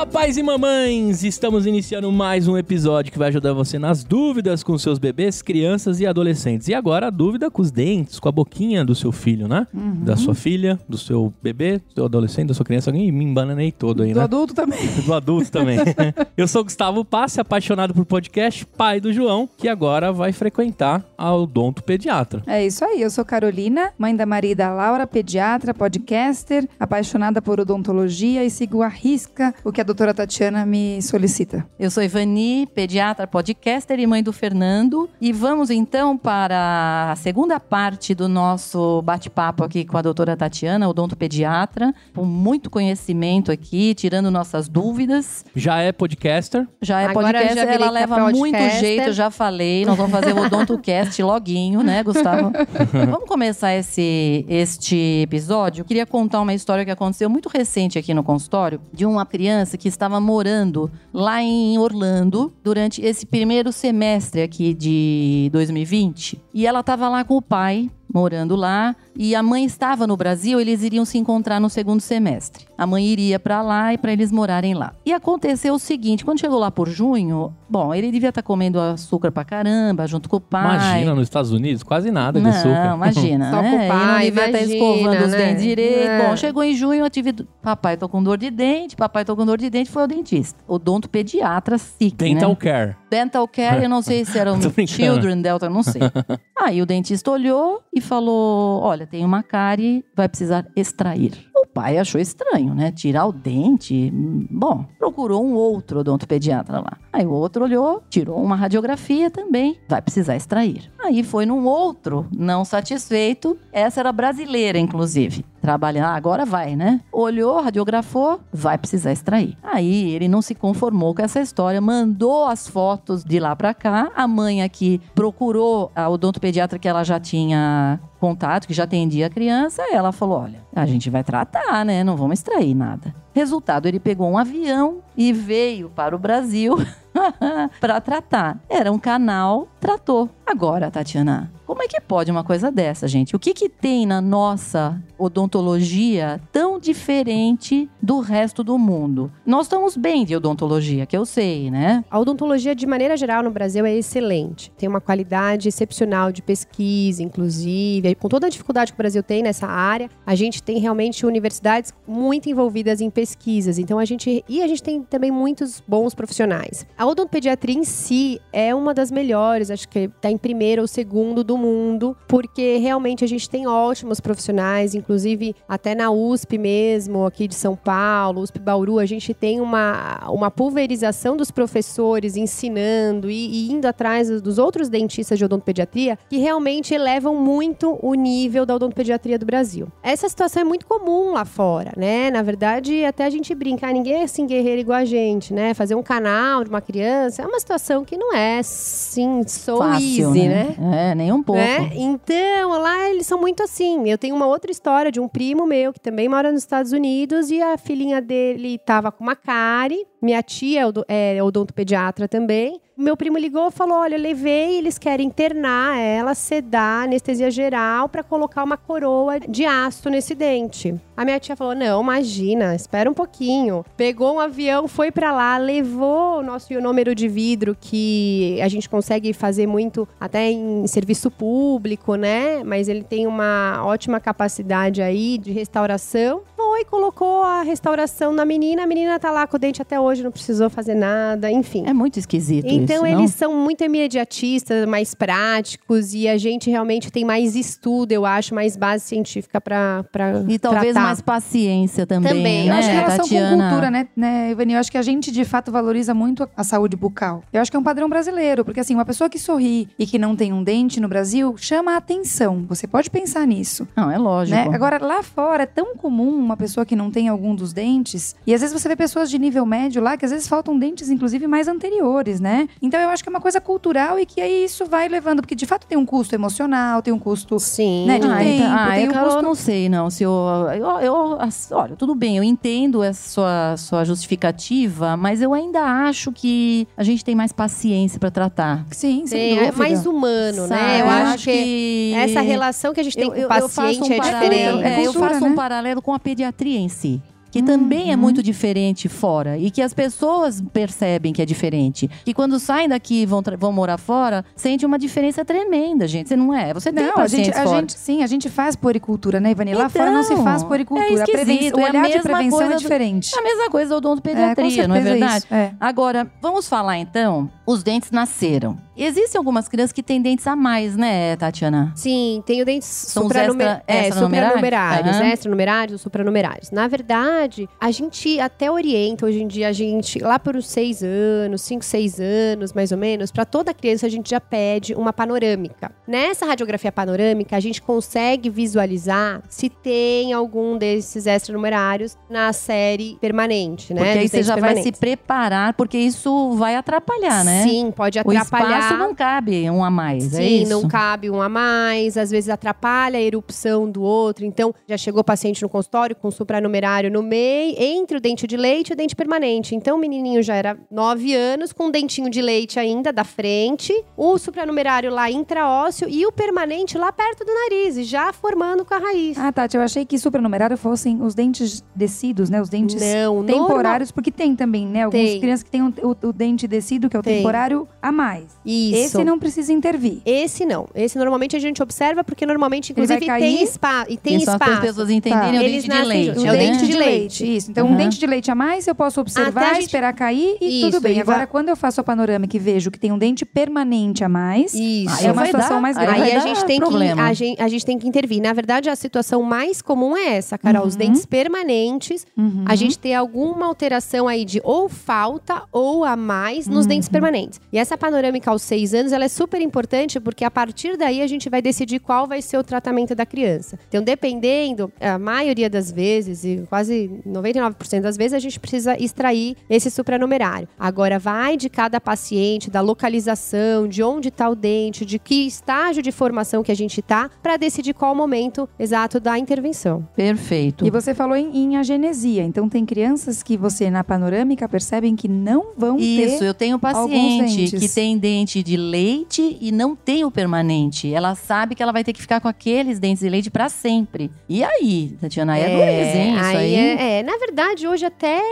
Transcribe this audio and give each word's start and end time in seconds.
Papais 0.00 0.38
e 0.38 0.42
mamães! 0.42 1.22
Estamos 1.24 1.66
iniciando 1.66 2.10
mais 2.10 2.48
um 2.48 2.56
episódio 2.56 3.12
que 3.12 3.18
vai 3.18 3.28
ajudar 3.28 3.52
você 3.52 3.78
nas 3.78 4.02
dúvidas 4.02 4.62
com 4.62 4.78
seus 4.78 4.98
bebês, 4.98 5.42
crianças 5.42 6.00
e 6.00 6.06
adolescentes. 6.06 6.68
E 6.68 6.74
agora 6.74 7.08
a 7.08 7.10
dúvida 7.10 7.50
com 7.50 7.60
os 7.60 7.70
dentes, 7.70 8.18
com 8.18 8.26
a 8.26 8.32
boquinha 8.32 8.82
do 8.82 8.94
seu 8.94 9.12
filho, 9.12 9.46
né? 9.46 9.66
Da 9.74 10.16
sua 10.16 10.34
filha, 10.34 10.80
do 10.88 10.96
seu 10.96 11.30
bebê, 11.42 11.80
do 11.80 11.94
seu 11.96 12.04
adolescente, 12.06 12.48
da 12.48 12.54
sua 12.54 12.64
criança. 12.64 12.88
Alguém 12.88 13.12
me 13.12 13.26
embananei 13.26 13.70
todo 13.70 14.02
aí, 14.02 14.14
Do 14.14 14.20
né? 14.20 14.24
adulto 14.24 14.54
também. 14.54 14.78
Do 15.04 15.12
adulto 15.12 15.52
também. 15.52 15.76
Eu 16.34 16.48
sou 16.48 16.64
Gustavo 16.64 17.04
Passe, 17.04 17.38
apaixonado 17.38 17.92
por 17.92 18.06
podcast, 18.06 18.64
pai 18.64 19.00
do 19.00 19.12
João, 19.12 19.46
que 19.58 19.68
agora 19.68 20.10
vai 20.10 20.32
frequentar 20.32 21.04
a 21.18 21.34
Odonto 21.34 21.82
Pediatra. 21.84 22.42
É 22.46 22.64
isso 22.66 22.82
aí, 22.82 23.02
eu 23.02 23.10
sou 23.10 23.26
Carolina, 23.26 23.92
mãe 23.98 24.16
da 24.16 24.24
Maria 24.24 24.52
e 24.52 24.54
da 24.54 24.72
Laura, 24.72 25.06
pediatra, 25.06 25.74
podcaster, 25.74 26.66
apaixonada 26.78 27.42
por 27.42 27.60
odontologia 27.60 28.42
e 28.42 28.48
sigo 28.48 28.80
à 28.80 28.88
risca 28.88 29.54
o 29.62 29.70
que 29.70 29.82
a 29.82 29.89
doutora 29.90 30.14
Tatiana 30.14 30.64
me 30.64 31.02
solicita. 31.02 31.66
Eu 31.76 31.90
sou 31.90 32.00
Ivani, 32.00 32.64
pediatra, 32.72 33.26
podcaster 33.26 33.98
e 33.98 34.06
mãe 34.06 34.22
do 34.22 34.32
Fernando. 34.32 35.10
E 35.20 35.32
vamos 35.32 35.68
então 35.68 36.16
para 36.16 37.10
a 37.10 37.16
segunda 37.16 37.58
parte 37.58 38.14
do 38.14 38.28
nosso 38.28 39.02
bate-papo 39.02 39.64
aqui 39.64 39.84
com 39.84 39.98
a 39.98 40.02
doutora 40.02 40.36
Tatiana, 40.36 40.88
odontopediatra, 40.88 41.92
com 42.14 42.24
muito 42.24 42.70
conhecimento 42.70 43.50
aqui, 43.50 43.92
tirando 43.92 44.30
nossas 44.30 44.68
dúvidas. 44.68 45.44
Já 45.56 45.80
é 45.80 45.90
podcaster, 45.90 46.68
Já 46.80 47.00
é 47.00 47.06
Agora 47.06 47.38
podcaster, 47.38 47.66
já 47.66 47.72
ela 47.72 47.90
leva 47.90 48.14
podcaster. 48.14 48.38
muito 48.38 48.78
jeito, 48.78 49.08
eu 49.08 49.12
já 49.12 49.28
falei. 49.28 49.84
Nós 49.84 49.96
vamos 49.96 50.12
fazer 50.12 50.32
o 50.32 50.40
odontocast 50.40 51.18
loguinho, 51.20 51.82
né, 51.82 52.04
Gustavo? 52.04 52.52
vamos 53.10 53.28
começar 53.28 53.74
esse, 53.74 54.46
este 54.48 55.22
episódio. 55.24 55.80
Eu 55.80 55.84
queria 55.84 56.06
contar 56.06 56.40
uma 56.40 56.54
história 56.54 56.84
que 56.84 56.92
aconteceu 56.92 57.28
muito 57.28 57.48
recente 57.48 57.98
aqui 57.98 58.14
no 58.14 58.22
consultório, 58.22 58.80
de 58.92 59.04
uma 59.04 59.26
criança 59.26 59.79
que 59.80 59.88
estava 59.88 60.20
morando 60.20 60.90
lá 61.12 61.42
em 61.42 61.78
Orlando 61.78 62.52
durante 62.62 63.00
esse 63.00 63.24
primeiro 63.24 63.72
semestre 63.72 64.42
aqui 64.42 64.74
de 64.74 65.48
2020. 65.52 66.40
E 66.52 66.66
ela 66.66 66.80
estava 66.80 67.08
lá 67.08 67.24
com 67.24 67.36
o 67.36 67.42
pai, 67.42 67.90
morando 68.12 68.56
lá, 68.56 68.94
e 69.16 69.34
a 69.34 69.42
mãe 69.42 69.64
estava 69.64 70.06
no 70.06 70.16
Brasil, 70.16 70.60
eles 70.60 70.82
iriam 70.82 71.04
se 71.04 71.18
encontrar 71.18 71.60
no 71.60 71.70
segundo 71.70 72.00
semestre. 72.00 72.66
A 72.76 72.86
mãe 72.86 73.04
iria 73.06 73.38
para 73.38 73.62
lá 73.62 73.92
e 73.94 73.98
para 73.98 74.12
eles 74.12 74.32
morarem 74.32 74.74
lá. 74.74 74.92
E 75.04 75.12
aconteceu 75.12 75.74
o 75.74 75.78
seguinte, 75.78 76.24
quando 76.24 76.40
chegou 76.40 76.58
lá 76.58 76.70
por 76.70 76.88
junho, 76.88 77.54
bom, 77.68 77.94
ele 77.94 78.10
devia 78.10 78.30
estar 78.30 78.42
comendo 78.42 78.80
açúcar 78.80 79.30
pra 79.30 79.44
caramba, 79.44 80.06
junto 80.06 80.28
com 80.28 80.36
o 80.36 80.40
pai. 80.40 80.76
imagina 80.76 81.14
nos 81.14 81.24
Estados 81.24 81.52
Unidos, 81.52 81.82
quase 81.82 82.10
nada 82.10 82.38
de 82.40 82.44
Não, 82.44 82.50
açúcar. 82.50 82.94
imagina, 82.94 83.50
Só 83.50 83.62
né? 83.62 83.70
com 83.70 83.76
o 83.76 83.80
Ele 83.80 83.88
não 83.88 83.96
pai, 83.96 84.24
devia 84.24 84.46
estar 84.46 84.58
imagina, 84.58 84.74
escovando 84.74 85.24
os 85.24 85.30
né? 85.30 85.38
dentes 85.38 85.62
direito. 85.62 86.08
É. 86.08 86.28
Bom, 86.28 86.36
chegou 86.36 86.64
em 86.64 86.74
junho, 86.74 87.04
eu 87.04 87.10
tive... 87.10 87.32
Papai, 87.62 87.96
tô 87.96 88.08
com 88.08 88.22
dor 88.22 88.38
de 88.38 88.50
dente, 88.50 88.96
papai, 88.96 89.24
tô 89.24 89.36
com 89.36 89.44
dor 89.44 89.58
de 89.58 89.68
dente, 89.70 89.90
foi 89.90 90.02
ao 90.02 90.08
dentista. 90.08 90.58
Odonto 90.66 91.08
pediatra 91.08 91.78
SIC, 91.78 92.16
Dental 92.16 92.50
né? 92.50 92.56
Care. 92.56 92.96
Dental 93.10 93.46
Care, 93.48 93.82
eu 93.84 93.88
não 93.88 94.02
sei 94.02 94.24
se 94.24 94.38
era 94.38 94.52
um. 94.52 94.60
Children 94.86 95.42
Delta, 95.42 95.68
não 95.68 95.82
sei. 95.82 96.00
Aí 96.58 96.80
o 96.80 96.86
dentista 96.86 97.30
olhou 97.30 97.82
e 97.92 97.99
falou: 98.00 98.80
Olha, 98.80 99.06
tem 99.06 99.24
uma 99.24 99.42
cárie, 99.42 100.04
vai 100.14 100.28
precisar 100.28 100.66
extrair. 100.76 101.49
Pai 101.80 101.96
achou 101.96 102.20
estranho, 102.20 102.74
né? 102.74 102.92
Tirar 102.92 103.24
o 103.24 103.32
dente. 103.32 104.12
Bom, 104.50 104.84
procurou 104.98 105.42
um 105.42 105.54
outro 105.54 106.00
odontopediatra 106.00 106.78
lá. 106.78 106.98
Aí 107.10 107.24
o 107.24 107.32
outro 107.32 107.64
olhou, 107.64 108.02
tirou 108.10 108.36
uma 108.36 108.54
radiografia 108.54 109.30
também, 109.30 109.78
vai 109.88 110.02
precisar 110.02 110.36
extrair. 110.36 110.92
Aí 111.02 111.22
foi 111.22 111.46
num 111.46 111.64
outro, 111.64 112.26
não 112.36 112.66
satisfeito. 112.66 113.56
Essa 113.72 114.00
era 114.00 114.12
brasileira, 114.12 114.78
inclusive. 114.78 115.42
Trabalha, 115.62 116.06
ah, 116.06 116.14
agora 116.14 116.44
vai, 116.44 116.76
né? 116.76 117.00
Olhou, 117.10 117.60
radiografou, 117.62 118.40
vai 118.52 118.76
precisar 118.76 119.12
extrair. 119.12 119.56
Aí 119.62 120.10
ele 120.10 120.28
não 120.28 120.42
se 120.42 120.54
conformou 120.54 121.14
com 121.14 121.22
essa 121.22 121.40
história, 121.40 121.80
mandou 121.80 122.44
as 122.44 122.68
fotos 122.68 123.24
de 123.24 123.40
lá 123.40 123.56
pra 123.56 123.72
cá. 123.72 124.10
A 124.14 124.28
mãe 124.28 124.62
aqui 124.62 125.00
procurou 125.14 125.90
a 125.94 126.08
odontopediatra 126.10 126.78
que 126.78 126.88
ela 126.88 127.04
já 127.04 127.18
tinha 127.18 127.98
contato, 128.20 128.68
que 128.68 128.74
já 128.74 128.84
atendia 128.84 129.26
a 129.26 129.30
criança. 129.30 129.82
Ela 129.90 130.12
falou: 130.12 130.40
olha, 130.40 130.60
a 130.76 130.86
gente 130.86 131.08
vai 131.10 131.24
tratar, 131.24 131.84
né? 131.84 132.04
Não 132.04 132.16
vamos 132.16 132.38
extrair 132.38 132.74
nada. 132.74 133.14
Resultado, 133.32 133.86
ele 133.86 133.98
pegou 133.98 134.28
um 134.28 134.36
avião 134.36 134.98
e 135.16 135.32
veio 135.32 135.88
para 135.90 136.14
o 136.14 136.18
Brasil 136.18 136.76
para 137.80 138.00
tratar. 138.00 138.58
Era 138.68 138.92
um 138.92 138.98
canal, 138.98 139.68
tratou. 139.80 140.28
Agora, 140.46 140.90
Tatiana, 140.90 141.50
como 141.70 141.84
é 141.84 141.86
que 141.86 142.00
pode 142.00 142.32
uma 142.32 142.42
coisa 142.42 142.68
dessa, 142.68 143.06
gente? 143.06 143.36
O 143.36 143.38
que 143.38 143.54
que 143.54 143.68
tem 143.68 144.04
na 144.04 144.20
nossa 144.20 145.00
odontologia 145.16 146.40
tão 146.50 146.80
diferente 146.80 147.88
do 148.02 148.18
resto 148.18 148.64
do 148.64 148.76
mundo? 148.76 149.30
Nós 149.46 149.66
estamos 149.66 149.96
bem 149.96 150.24
de 150.24 150.34
odontologia, 150.34 151.06
que 151.06 151.16
eu 151.16 151.24
sei, 151.24 151.70
né? 151.70 152.04
A 152.10 152.18
odontologia, 152.18 152.74
de 152.74 152.84
maneira 152.88 153.16
geral, 153.16 153.44
no 153.44 153.52
Brasil 153.52 153.86
é 153.86 153.94
excelente. 153.94 154.72
Tem 154.72 154.88
uma 154.88 155.00
qualidade 155.00 155.68
excepcional 155.68 156.32
de 156.32 156.42
pesquisa, 156.42 157.22
inclusive. 157.22 158.16
Com 158.16 158.28
toda 158.28 158.48
a 158.48 158.50
dificuldade 158.50 158.92
que 158.92 158.96
o 158.96 159.02
Brasil 159.02 159.22
tem 159.22 159.40
nessa 159.40 159.68
área, 159.68 160.10
a 160.26 160.34
gente 160.34 160.60
tem 160.64 160.80
realmente 160.80 161.24
universidades 161.24 161.94
muito 162.04 162.50
envolvidas 162.50 163.00
em 163.00 163.10
pesquisas. 163.10 163.78
Então 163.78 163.96
a 163.96 164.04
gente. 164.04 164.44
E 164.48 164.60
a 164.60 164.66
gente 164.66 164.82
tem 164.82 165.04
também 165.04 165.30
muitos 165.30 165.80
bons 165.86 166.16
profissionais. 166.16 166.84
A 166.98 167.06
odontopediatria 167.06 167.78
em 167.78 167.84
si 167.84 168.40
é 168.52 168.74
uma 168.74 168.92
das 168.92 169.12
melhores, 169.12 169.70
acho 169.70 169.88
que 169.88 170.00
está 170.00 170.32
em 170.32 170.36
primeiro 170.36 170.82
ou 170.82 170.88
segundo 170.88 171.44
do 171.44 171.59
mundo, 171.60 172.16
porque 172.26 172.78
realmente 172.78 173.24
a 173.24 173.28
gente 173.28 173.48
tem 173.48 173.66
ótimos 173.66 174.20
profissionais, 174.20 174.94
inclusive 174.94 175.54
até 175.68 175.94
na 175.94 176.10
USP 176.10 176.58
mesmo, 176.58 177.26
aqui 177.26 177.46
de 177.46 177.54
São 177.54 177.76
Paulo, 177.76 178.40
USP 178.40 178.58
Bauru, 178.58 178.98
a 178.98 179.06
gente 179.06 179.34
tem 179.34 179.60
uma, 179.60 180.28
uma 180.30 180.50
pulverização 180.50 181.36
dos 181.36 181.50
professores 181.50 182.36
ensinando 182.36 183.30
e, 183.30 183.68
e 183.68 183.72
indo 183.72 183.86
atrás 183.86 184.40
dos 184.40 184.58
outros 184.58 184.88
dentistas 184.88 185.38
de 185.38 185.44
odontopediatria 185.44 186.18
que 186.28 186.38
realmente 186.38 186.94
elevam 186.94 187.36
muito 187.36 187.98
o 188.02 188.14
nível 188.14 188.64
da 188.64 188.74
odontopediatria 188.74 189.38
do 189.38 189.46
Brasil. 189.46 189.88
Essa 190.02 190.28
situação 190.28 190.62
é 190.62 190.64
muito 190.64 190.86
comum 190.86 191.32
lá 191.32 191.44
fora, 191.44 191.92
né? 191.96 192.30
Na 192.30 192.42
verdade, 192.42 193.04
até 193.04 193.24
a 193.24 193.30
gente 193.30 193.54
brincar, 193.54 193.92
ninguém 193.92 194.20
é 194.20 194.22
assim 194.22 194.46
guerreiro 194.46 194.80
igual 194.80 194.98
a 194.98 195.04
gente, 195.04 195.52
né? 195.52 195.74
Fazer 195.74 195.94
um 195.94 196.02
canal 196.02 196.64
de 196.64 196.70
uma 196.70 196.80
criança 196.80 197.42
é 197.42 197.46
uma 197.46 197.60
situação 197.60 198.04
que 198.04 198.16
não 198.16 198.34
é, 198.34 198.62
sim, 198.62 199.42
so 199.46 199.78
Fácil, 199.78 200.28
easy, 200.28 200.48
né? 200.48 200.74
É, 200.92 201.14
nem 201.14 201.32
um 201.32 201.42
pouco. 201.52 201.58
Né? 201.58 201.90
Então, 201.94 202.70
lá 202.80 203.08
eles 203.10 203.26
são 203.26 203.38
muito 203.38 203.62
assim. 203.62 204.08
Eu 204.08 204.18
tenho 204.18 204.34
uma 204.34 204.46
outra 204.46 204.70
história 204.70 205.10
de 205.10 205.20
um 205.20 205.28
primo 205.28 205.66
meu 205.66 205.92
que 205.92 206.00
também 206.00 206.28
mora 206.28 206.50
nos 206.52 206.62
Estados 206.62 206.92
Unidos 206.92 207.50
e 207.50 207.60
a 207.60 207.76
filhinha 207.76 208.20
dele 208.20 208.78
tava 208.78 209.12
com 209.12 209.22
uma 209.22 209.36
cárie. 209.36 210.06
Minha 210.20 210.42
tia 210.42 210.82
é 211.08 211.36
é 211.36 211.42
odontopediatra 211.42 212.28
também. 212.28 212.80
Meu 213.00 213.16
primo 213.16 213.38
ligou 213.38 213.68
e 213.68 213.70
falou: 213.70 213.96
Olha, 213.96 214.14
eu 214.14 214.20
levei, 214.20 214.76
eles 214.76 214.98
querem 214.98 215.26
internar 215.26 215.98
ela, 215.98 216.34
sedar, 216.34 217.04
anestesia 217.04 217.50
geral, 217.50 218.10
para 218.10 218.22
colocar 218.22 218.62
uma 218.62 218.76
coroa 218.76 219.40
de 219.40 219.64
ácido 219.64 220.10
nesse 220.10 220.34
dente. 220.34 220.94
A 221.16 221.24
minha 221.24 221.40
tia 221.40 221.56
falou: 221.56 221.74
Não, 221.74 222.02
imagina, 222.02 222.74
espera 222.74 223.10
um 223.10 223.14
pouquinho. 223.14 223.86
Pegou 223.96 224.34
um 224.34 224.38
avião, 224.38 224.86
foi 224.86 225.10
para 225.10 225.32
lá, 225.32 225.56
levou 225.56 226.40
o 226.40 226.42
nosso 226.42 226.74
ionômero 226.74 227.14
de 227.14 227.26
vidro, 227.26 227.74
que 227.80 228.60
a 228.62 228.68
gente 228.68 228.86
consegue 228.86 229.32
fazer 229.32 229.66
muito 229.66 230.06
até 230.20 230.50
em 230.50 230.86
serviço 230.86 231.30
público, 231.30 232.16
né? 232.16 232.62
Mas 232.64 232.86
ele 232.86 233.02
tem 233.02 233.26
uma 233.26 233.80
ótima 233.82 234.20
capacidade 234.20 235.00
aí 235.00 235.38
de 235.38 235.52
restauração. 235.52 236.42
Foi, 236.80 236.84
colocou 236.84 237.42
a 237.42 237.62
restauração 237.62 238.32
na 238.32 238.44
menina, 238.44 238.84
a 238.84 238.86
menina 238.86 239.18
tá 239.18 239.30
lá 239.30 239.46
com 239.46 239.56
o 239.56 239.58
dente 239.58 239.82
até 239.82 240.00
hoje, 240.00 240.22
não 240.22 240.30
precisou 240.30 240.70
fazer 240.70 240.94
nada, 240.94 241.50
enfim. 241.50 241.84
É 241.86 241.92
muito 241.92 242.18
esquisito 242.18 242.66
Então 242.66 243.06
isso, 243.06 243.18
eles 243.18 243.30
são 243.34 243.54
muito 243.54 243.84
imediatistas, 243.84 244.86
mais 244.86 245.14
práticos 245.14 246.14
e 246.14 246.26
a 246.28 246.38
gente 246.38 246.70
realmente 246.70 247.10
tem 247.10 247.24
mais 247.24 247.54
estudo, 247.54 248.12
eu 248.12 248.24
acho, 248.24 248.54
mais 248.54 248.76
base 248.76 249.04
científica 249.04 249.60
para 249.60 250.04
para 250.10 250.42
E 250.48 250.58
talvez 250.58 250.92
tratar. 250.94 251.06
mais 251.06 251.20
paciência 251.20 252.06
também, 252.06 252.32
Também. 252.32 252.68
né, 252.68 252.74
Eu 252.74 252.78
acho 252.78 252.88
que 252.88 252.94
relação 252.94 253.18
Tatiana? 253.24 253.50
com 253.56 253.68
cultura, 253.68 253.90
né, 253.90 254.08
né, 254.16 254.50
Ivani? 254.52 254.72
Eu 254.74 254.78
acho 254.80 254.90
que 254.90 254.98
a 254.98 255.02
gente, 255.02 255.30
de 255.30 255.44
fato, 255.44 255.70
valoriza 255.70 256.14
muito 256.14 256.48
a 256.56 256.64
saúde 256.64 256.96
bucal. 256.96 257.42
Eu 257.52 257.60
acho 257.60 257.70
que 257.70 257.76
é 257.76 257.80
um 257.80 257.84
padrão 257.84 258.08
brasileiro, 258.08 258.64
porque 258.64 258.80
assim, 258.80 258.94
uma 258.94 259.04
pessoa 259.04 259.28
que 259.28 259.38
sorri 259.38 259.88
e 259.98 260.06
que 260.06 260.18
não 260.18 260.34
tem 260.34 260.52
um 260.52 260.62
dente 260.62 260.98
no 261.00 261.08
Brasil 261.08 261.54
chama 261.58 261.92
a 261.92 261.96
atenção. 261.98 262.64
Você 262.68 262.86
pode 262.86 263.10
pensar 263.10 263.46
nisso. 263.46 263.86
Não, 263.94 264.10
é 264.10 264.16
lógico. 264.18 264.56
Né? 264.56 264.74
Agora, 264.74 264.98
lá 265.04 265.22
fora 265.22 265.64
é 265.64 265.66
tão 265.66 265.94
comum 265.94 266.30
uma 266.38 266.56
pessoa 266.56 266.69
pessoa 266.70 266.86
que 266.86 266.94
não 266.94 267.10
tem 267.10 267.28
algum 267.28 267.54
dos 267.54 267.72
dentes. 267.72 268.34
E 268.46 268.54
às 268.54 268.60
vezes 268.60 268.72
você 268.80 268.88
vê 268.88 268.94
pessoas 268.96 269.28
de 269.28 269.38
nível 269.38 269.66
médio 269.66 270.00
lá 270.02 270.16
que 270.16 270.24
às 270.24 270.30
vezes 270.30 270.46
faltam 270.46 270.78
dentes, 270.78 271.10
inclusive, 271.10 271.46
mais 271.48 271.66
anteriores, 271.66 272.38
né? 272.40 272.68
Então 272.80 272.98
eu 273.00 273.08
acho 273.08 273.22
que 273.24 273.28
é 273.28 273.32
uma 273.32 273.40
coisa 273.40 273.60
cultural 273.60 274.18
e 274.18 274.24
que 274.24 274.40
aí 274.40 274.64
isso 274.64 274.86
vai 274.86 275.08
levando, 275.08 275.40
porque 275.40 275.54
de 275.56 275.66
fato 275.66 275.86
tem 275.86 275.98
um 275.98 276.06
custo 276.06 276.34
emocional, 276.34 277.02
tem 277.02 277.12
um 277.12 277.18
custo. 277.18 277.58
Sim. 277.58 278.06
Né, 278.06 278.18
de 278.20 278.26
Ah, 278.26 278.38
tempo, 278.38 278.50
então, 278.54 278.72
ah, 278.72 278.90
tem 278.94 279.04
eu, 279.04 279.10
um 279.10 279.12
Carol, 279.12 279.26
eu 279.28 279.32
custo- 279.34 279.42
não 279.48 279.54
sei, 279.56 279.88
não. 279.88 280.10
Se 280.10 280.22
eu, 280.22 280.30
eu, 280.74 281.00
eu- 281.00 281.38
olha, 281.72 281.96
tudo 281.96 282.14
bem, 282.14 282.36
eu 282.36 282.44
entendo 282.44 283.02
essa 283.02 283.28
sua, 283.28 283.76
sua 283.76 284.04
justificativa, 284.04 285.16
mas 285.16 285.42
eu 285.42 285.52
ainda 285.52 285.80
acho 285.80 286.30
que 286.32 286.86
a 286.96 287.02
gente 287.02 287.24
tem 287.24 287.34
mais 287.34 287.52
paciência 287.52 288.18
pra 288.20 288.30
tratar. 288.30 288.86
Sim, 288.90 289.24
Tem, 289.28 289.58
é 289.58 289.72
mais 289.72 290.06
humano, 290.06 290.68
Sabe? 290.68 290.70
né? 290.80 291.00
Eu, 291.02 291.08
acho 291.08 291.44
que, 291.44 292.12
essa 292.16 292.40
relação 292.40 292.92
que 292.94 293.00
a 293.00 293.02
gente 293.02 293.16
tem 293.16 293.24
eu, 293.24 293.30
com 293.32 293.36
eu- 293.36 293.48
o 293.48 293.52
eu 293.52 293.68
faço 293.68 293.74
paciente 293.74 294.10
um 294.10 294.12
é 294.12 294.16
paralelo, 294.18 294.76
diferente. 294.78 295.00
é, 295.00 295.06
eu 295.06 295.12
faço 295.12 295.40
né? 295.40 295.48
um 295.50 295.54
paralelo 295.54 296.02
com 296.02 296.12
a 296.14 296.18
pediatria 296.18 296.59
em 296.68 296.88
si. 296.88 297.22
Que 297.52 297.60
também 297.64 298.12
é 298.12 298.16
muito 298.16 298.44
diferente 298.44 299.08
fora. 299.08 299.58
E 299.58 299.72
que 299.72 299.82
as 299.82 299.92
pessoas 299.92 300.62
percebem 300.72 301.32
que 301.32 301.42
é 301.42 301.44
diferente. 301.44 302.08
Que 302.24 302.32
quando 302.32 302.60
saem 302.60 302.88
daqui 302.88 303.22
e 303.22 303.26
vão, 303.26 303.42
vão 303.58 303.72
morar 303.72 303.98
fora, 303.98 304.44
sente 304.54 304.86
uma 304.86 304.96
diferença 304.96 305.44
tremenda, 305.44 306.06
gente. 306.06 306.28
Você 306.28 306.36
não 306.36 306.54
é? 306.54 306.72
Você 306.72 306.92
tem 306.92 307.02
Não, 307.06 307.18
a 307.18 307.26
gente, 307.26 307.46
pacientes 307.50 307.58
a 307.58 307.64
fora. 307.64 307.80
gente, 307.80 307.98
sim, 307.98 308.22
a 308.22 308.26
gente 308.28 308.48
faz 308.48 308.76
poricultura, 308.76 309.40
né, 309.40 309.50
Ivani? 309.50 309.74
Lá 309.74 309.88
fora 309.88 310.12
não 310.12 310.22
se 310.22 310.32
Então, 310.32 310.44
faz 310.44 310.62
poricultura. 310.62 311.12
é 311.12 311.22
A 311.22 311.26
preven- 311.26 311.72
o 311.74 311.80
é 311.80 311.82
a 311.86 311.88
olhar 311.88 312.02
de 312.04 312.08
mesma 312.14 312.22
prevenção 312.22 312.58
coisa 312.60 312.72
é 312.72 312.76
do- 312.76 312.80
diferente. 312.82 313.34
É 313.34 313.38
a 313.40 313.42
mesma 313.42 313.68
coisa 313.68 313.90
da 313.90 313.96
É, 313.96 314.00
com 314.00 314.06
odontopediatria, 314.06 314.86
não 314.86 314.94
é 314.94 315.02
certeza 315.02 315.18
verdade? 315.18 315.46
é. 315.50 315.72
Agora, 315.80 316.30
vamos 316.40 316.68
falar 316.68 316.98
então, 316.98 317.50
os 317.66 317.82
dentes 317.82 318.12
nasceram. 318.12 318.78
Existem 319.02 319.38
algumas 319.38 319.66
crianças 319.66 319.92
que 319.92 320.02
têm 320.02 320.20
dentes 320.20 320.46
a 320.46 320.54
mais, 320.54 320.94
né, 320.96 321.34
Tatiana? 321.36 321.90
Sim, 321.96 322.42
tem 322.44 322.60
o 322.60 322.64
dentes 322.66 322.86
São 322.86 323.22
supranumer... 323.22 323.66
extra- 323.66 323.84
é, 323.86 324.08
extranumerários? 324.08 324.52
supranumerários, 324.52 325.16
Aham. 325.16 325.26
extranumerários 325.32 325.92
ou 325.94 325.98
supranumerários. 325.98 326.70
Na 326.70 326.86
verdade, 326.86 327.68
a 327.80 327.90
gente 327.90 328.38
até 328.38 328.70
orienta 328.70 329.24
hoje 329.24 329.42
em 329.42 329.48
dia, 329.48 329.68
a 329.68 329.72
gente, 329.72 330.18
lá 330.18 330.38
por 330.38 330.54
uns 330.54 330.68
seis 330.68 331.02
anos, 331.02 331.62
cinco, 331.62 331.82
seis 331.84 332.20
anos, 332.20 332.72
mais 332.74 332.92
ou 332.92 332.98
menos, 332.98 333.30
para 333.30 333.44
toda 333.46 333.72
criança 333.72 334.06
a 334.06 334.10
gente 334.10 334.28
já 334.30 334.40
pede 334.40 334.94
uma 334.94 335.12
panorâmica. 335.12 335.90
Nessa 336.06 336.44
radiografia 336.44 336.92
panorâmica, 336.92 337.56
a 337.56 337.60
gente 337.60 337.80
consegue 337.80 338.50
visualizar 338.50 339.40
se 339.48 339.70
tem 339.70 340.32
algum 340.34 340.76
desses 340.76 341.26
extranumerários 341.26 342.18
na 342.28 342.52
série 342.52 343.16
permanente, 343.20 343.94
né? 343.94 344.00
Porque 344.02 344.18
aí 344.18 344.28
você 344.28 344.42
já 344.42 344.56
vai 344.56 344.82
se 344.82 344.92
preparar, 344.92 345.72
porque 345.74 345.96
isso 345.96 346.50
vai 346.56 346.76
atrapalhar, 346.76 347.44
né? 347.44 347.62
Sim, 347.62 347.90
pode 347.90 348.18
atrapalhar. 348.18 348.89
Espaço 348.94 349.08
não 349.08 349.14
cabe 349.14 349.70
um 349.70 349.84
a 349.84 349.90
mais, 349.90 350.34
é 350.34 350.42
Sim, 350.42 350.62
isso? 350.62 350.70
não 350.70 350.88
cabe 350.88 351.30
um 351.30 351.40
a 351.40 351.48
mais, 351.48 352.16
às 352.16 352.30
vezes 352.30 352.48
atrapalha 352.50 353.18
a 353.18 353.22
erupção 353.22 353.90
do 353.90 354.02
outro. 354.02 354.44
Então, 354.44 354.74
já 354.86 354.96
chegou 354.96 355.22
paciente 355.24 355.62
no 355.62 355.68
consultório 355.68 356.14
com 356.16 356.30
supranumerário 356.30 357.10
no 357.10 357.22
meio, 357.22 357.74
entre 357.78 358.16
o 358.16 358.20
dente 358.20 358.46
de 358.46 358.56
leite 358.56 358.90
e 358.90 358.92
o 358.92 358.96
dente 358.96 359.14
permanente. 359.16 359.74
Então, 359.74 359.96
o 359.96 360.00
menininho 360.00 360.42
já 360.42 360.54
era 360.54 360.76
9 360.90 361.34
anos, 361.34 361.72
com 361.72 361.86
um 361.86 361.90
dentinho 361.90 362.30
de 362.30 362.40
leite 362.42 362.78
ainda 362.78 363.12
da 363.12 363.24
frente, 363.24 363.92
o 364.16 364.38
supranumerário 364.38 365.10
lá 365.10 365.30
intraósseo 365.30 366.08
e 366.08 366.24
o 366.26 366.32
permanente 366.32 366.96
lá 366.98 367.12
perto 367.12 367.44
do 367.44 367.52
nariz, 367.54 367.96
e 367.96 368.04
já 368.04 368.32
formando 368.32 368.84
com 368.84 368.94
a 368.94 368.98
raiz. 368.98 369.38
Ah, 369.38 369.52
Tati, 369.52 369.76
eu 369.76 369.82
achei 369.82 370.04
que 370.04 370.18
supranumerário 370.18 370.76
fossem 370.76 371.20
os 371.22 371.34
dentes 371.34 371.82
descidos, 371.94 372.50
né? 372.50 372.60
Os 372.60 372.68
dentes 372.68 373.00
Não, 373.00 373.44
temporários, 373.44 374.10
porque 374.10 374.30
tem 374.30 374.54
também, 374.54 374.86
né? 374.86 375.04
Algumas 375.04 375.30
Tem. 375.30 375.40
crianças 375.40 375.62
que 375.62 375.70
têm 375.70 375.82
o, 375.82 375.92
o- 376.02 376.28
o 376.28 376.32
dente 376.32 376.66
descido, 376.66 377.08
que 377.08 377.16
é 377.16 377.20
o 377.20 377.22
Tem. 377.22 377.36
temporário, 377.38 377.88
a 378.02 378.10
mais. 378.12 378.46
Isso. 378.92 379.16
Esse 379.16 379.24
não 379.24 379.38
precisa 379.38 379.72
intervir. 379.72 380.18
Esse 380.24 380.64
não. 380.64 380.88
Esse 380.94 381.16
normalmente 381.18 381.56
a 381.56 381.58
gente 381.58 381.82
observa 381.82 382.22
porque 382.24 382.46
normalmente, 382.46 382.92
vai 382.92 383.04
inclusive, 383.04 383.26
cair? 383.26 383.56
tem, 383.58 383.66
spa 383.66 384.06
e 384.08 384.16
tem 384.16 384.40
para 384.40 384.54
as 384.54 384.60
espaço. 384.60 384.80
pessoas 384.80 385.10
entenderem, 385.10 385.56
é 385.56 385.60
o 385.60 385.62
Eles 385.62 385.84
dente 385.84 385.96
de 385.96 386.04
leite. 386.08 386.38
O 386.38 386.46
É 386.46 386.50
o 386.50 386.52
né? 386.52 386.58
dente 386.58 386.86
de 386.86 386.92
leite. 386.96 387.56
Isso. 387.56 387.70
Então, 387.70 387.86
Uhum. 387.86 387.92
um 387.92 387.96
dente 387.96 388.18
de 388.18 388.26
leite 388.26 388.50
a 388.50 388.54
mais 388.54 388.86
eu 388.86 388.94
posso 388.94 389.20
observar, 389.20 389.74
gente- 389.74 389.86
esperar 389.86 390.12
cair 390.14 390.56
e 390.60 390.80
Isso, 390.80 390.90
tudo 390.90 391.00
bem. 391.02 391.12
e 391.18 391.22
vai- 391.22 391.34
Agora, 391.34 391.46
quando 391.46 391.68
eu 391.68 391.76
faço 391.76 392.00
a 392.00 392.04
panorâmica 392.04 392.56
e 392.56 392.60
vejo 392.60 392.90
que 392.90 392.98
tem 392.98 393.12
um 393.12 393.18
dente 393.18 393.44
permanente 393.44 394.24
a 394.24 394.28
mais, 394.28 394.72
Isso. 394.74 395.14
Aí 395.18 395.26
é 395.26 395.32
uma 395.32 395.34
vai 395.34 395.46
situação 395.46 395.76
dar- 395.76 395.80
mais 395.80 395.96
grave. 395.96 396.18
vai 396.18 396.30
Aí 396.30 396.36
a 396.36 396.40
gente, 396.40 396.64
tem 396.64 396.80
que, 396.80 397.20
a, 397.20 397.32
gente, 397.32 397.62
a 397.62 397.68
gente 397.68 397.86
tem 397.86 397.98
que 397.98 398.08
intervir. 398.08 398.40
Na 398.42 398.52
verdade, 398.52 398.88
a 398.90 398.96
situação 398.96 399.42
mais 399.42 399.80
comum 399.82 400.16
é 400.16 400.36
essa, 400.36 400.56
Carol. 400.58 400.86
Os 400.86 400.96
dentes 400.96 401.24
permanentes. 401.26 402.26
Uhum. 402.36 402.64
A 402.66 402.74
gente 402.74 402.98
tem 402.98 403.14
alguma 403.14 403.66
alteração 403.66 404.26
aí 404.28 404.44
de 404.44 404.60
ou 404.64 404.88
falta 404.88 405.62
ou 405.72 406.04
a 406.04 406.16
mais 406.16 406.66
nos 406.66 406.86
dentes 406.86 407.08
permanentes. 407.08 407.60
E 407.72 407.78
essa 407.78 407.96
panorâmica 407.98 408.50
aos 408.60 408.62
seis 408.62 408.92
anos, 408.92 409.12
ela 409.12 409.24
é 409.24 409.28
super 409.28 409.60
importante 409.60 410.20
porque 410.20 410.44
a 410.44 410.50
partir 410.50 410.96
daí 410.96 411.22
a 411.22 411.26
gente 411.26 411.48
vai 411.48 411.62
decidir 411.62 411.98
qual 411.98 412.26
vai 412.26 412.42
ser 412.42 412.58
o 412.58 412.62
tratamento 412.62 413.14
da 413.14 413.24
criança. 413.24 413.78
Então, 413.88 414.02
dependendo, 414.02 414.92
a 415.00 415.18
maioria 415.18 415.70
das 415.70 415.90
vezes, 415.90 416.44
e 416.44 416.64
quase 416.68 417.10
99% 417.26 418.02
das 418.02 418.16
vezes, 418.16 418.34
a 418.34 418.38
gente 418.38 418.60
precisa 418.60 418.96
extrair 419.02 419.56
esse 419.68 419.90
supranumerário. 419.90 420.68
Agora, 420.78 421.18
vai 421.18 421.56
de 421.56 421.68
cada 421.68 422.00
paciente, 422.00 422.70
da 422.70 422.80
localização, 422.80 423.88
de 423.88 424.02
onde 424.02 424.28
está 424.28 424.48
o 424.48 424.54
dente, 424.54 425.06
de 425.06 425.18
que 425.18 425.46
estágio 425.46 426.02
de 426.02 426.12
formação 426.12 426.62
que 426.62 426.70
a 426.70 426.76
gente 426.76 427.00
está, 427.00 427.30
para 427.42 427.56
decidir 427.56 427.94
qual 427.94 428.12
o 428.12 428.16
momento 428.16 428.68
exato 428.78 429.18
da 429.18 429.38
intervenção. 429.38 430.06
Perfeito. 430.14 430.86
E 430.86 430.90
você 430.90 431.14
falou 431.14 431.36
em, 431.36 431.56
em 431.56 431.76
agenesia. 431.76 432.42
Então, 432.44 432.68
tem 432.68 432.84
crianças 432.84 433.42
que 433.42 433.56
você, 433.56 433.90
na 433.90 434.04
panorâmica, 434.04 434.68
percebem 434.68 435.16
que 435.16 435.28
não 435.28 435.72
vão 435.76 435.98
Isso, 435.98 436.40
ter. 436.40 436.44
eu 436.44 436.54
tenho 436.54 436.78
paciente 436.78 437.78
que 437.78 437.88
tem 437.88 438.18
dente 438.18 438.49
de 438.58 438.76
leite 438.76 439.56
e 439.60 439.70
não 439.70 439.94
tem 439.94 440.24
o 440.24 440.30
permanente. 440.30 441.12
Ela 441.12 441.34
sabe 441.36 441.74
que 441.74 441.82
ela 441.82 441.92
vai 441.92 442.02
ter 442.02 442.12
que 442.12 442.20
ficar 442.20 442.40
com 442.40 442.48
aqueles 442.48 442.98
dentes 442.98 443.22
de 443.22 443.28
leite 443.28 443.50
pra 443.50 443.68
sempre. 443.68 444.30
E 444.48 444.64
aí, 444.64 445.16
Tatiana, 445.20 445.56
é, 445.56 445.76
dureza, 445.76 446.18
hein? 446.18 446.34
Isso 446.34 446.56
aí. 446.56 446.74
É, 446.74 447.18
é, 447.18 447.22
na 447.22 447.36
verdade, 447.38 447.86
hoje 447.86 448.04
até 448.04 448.42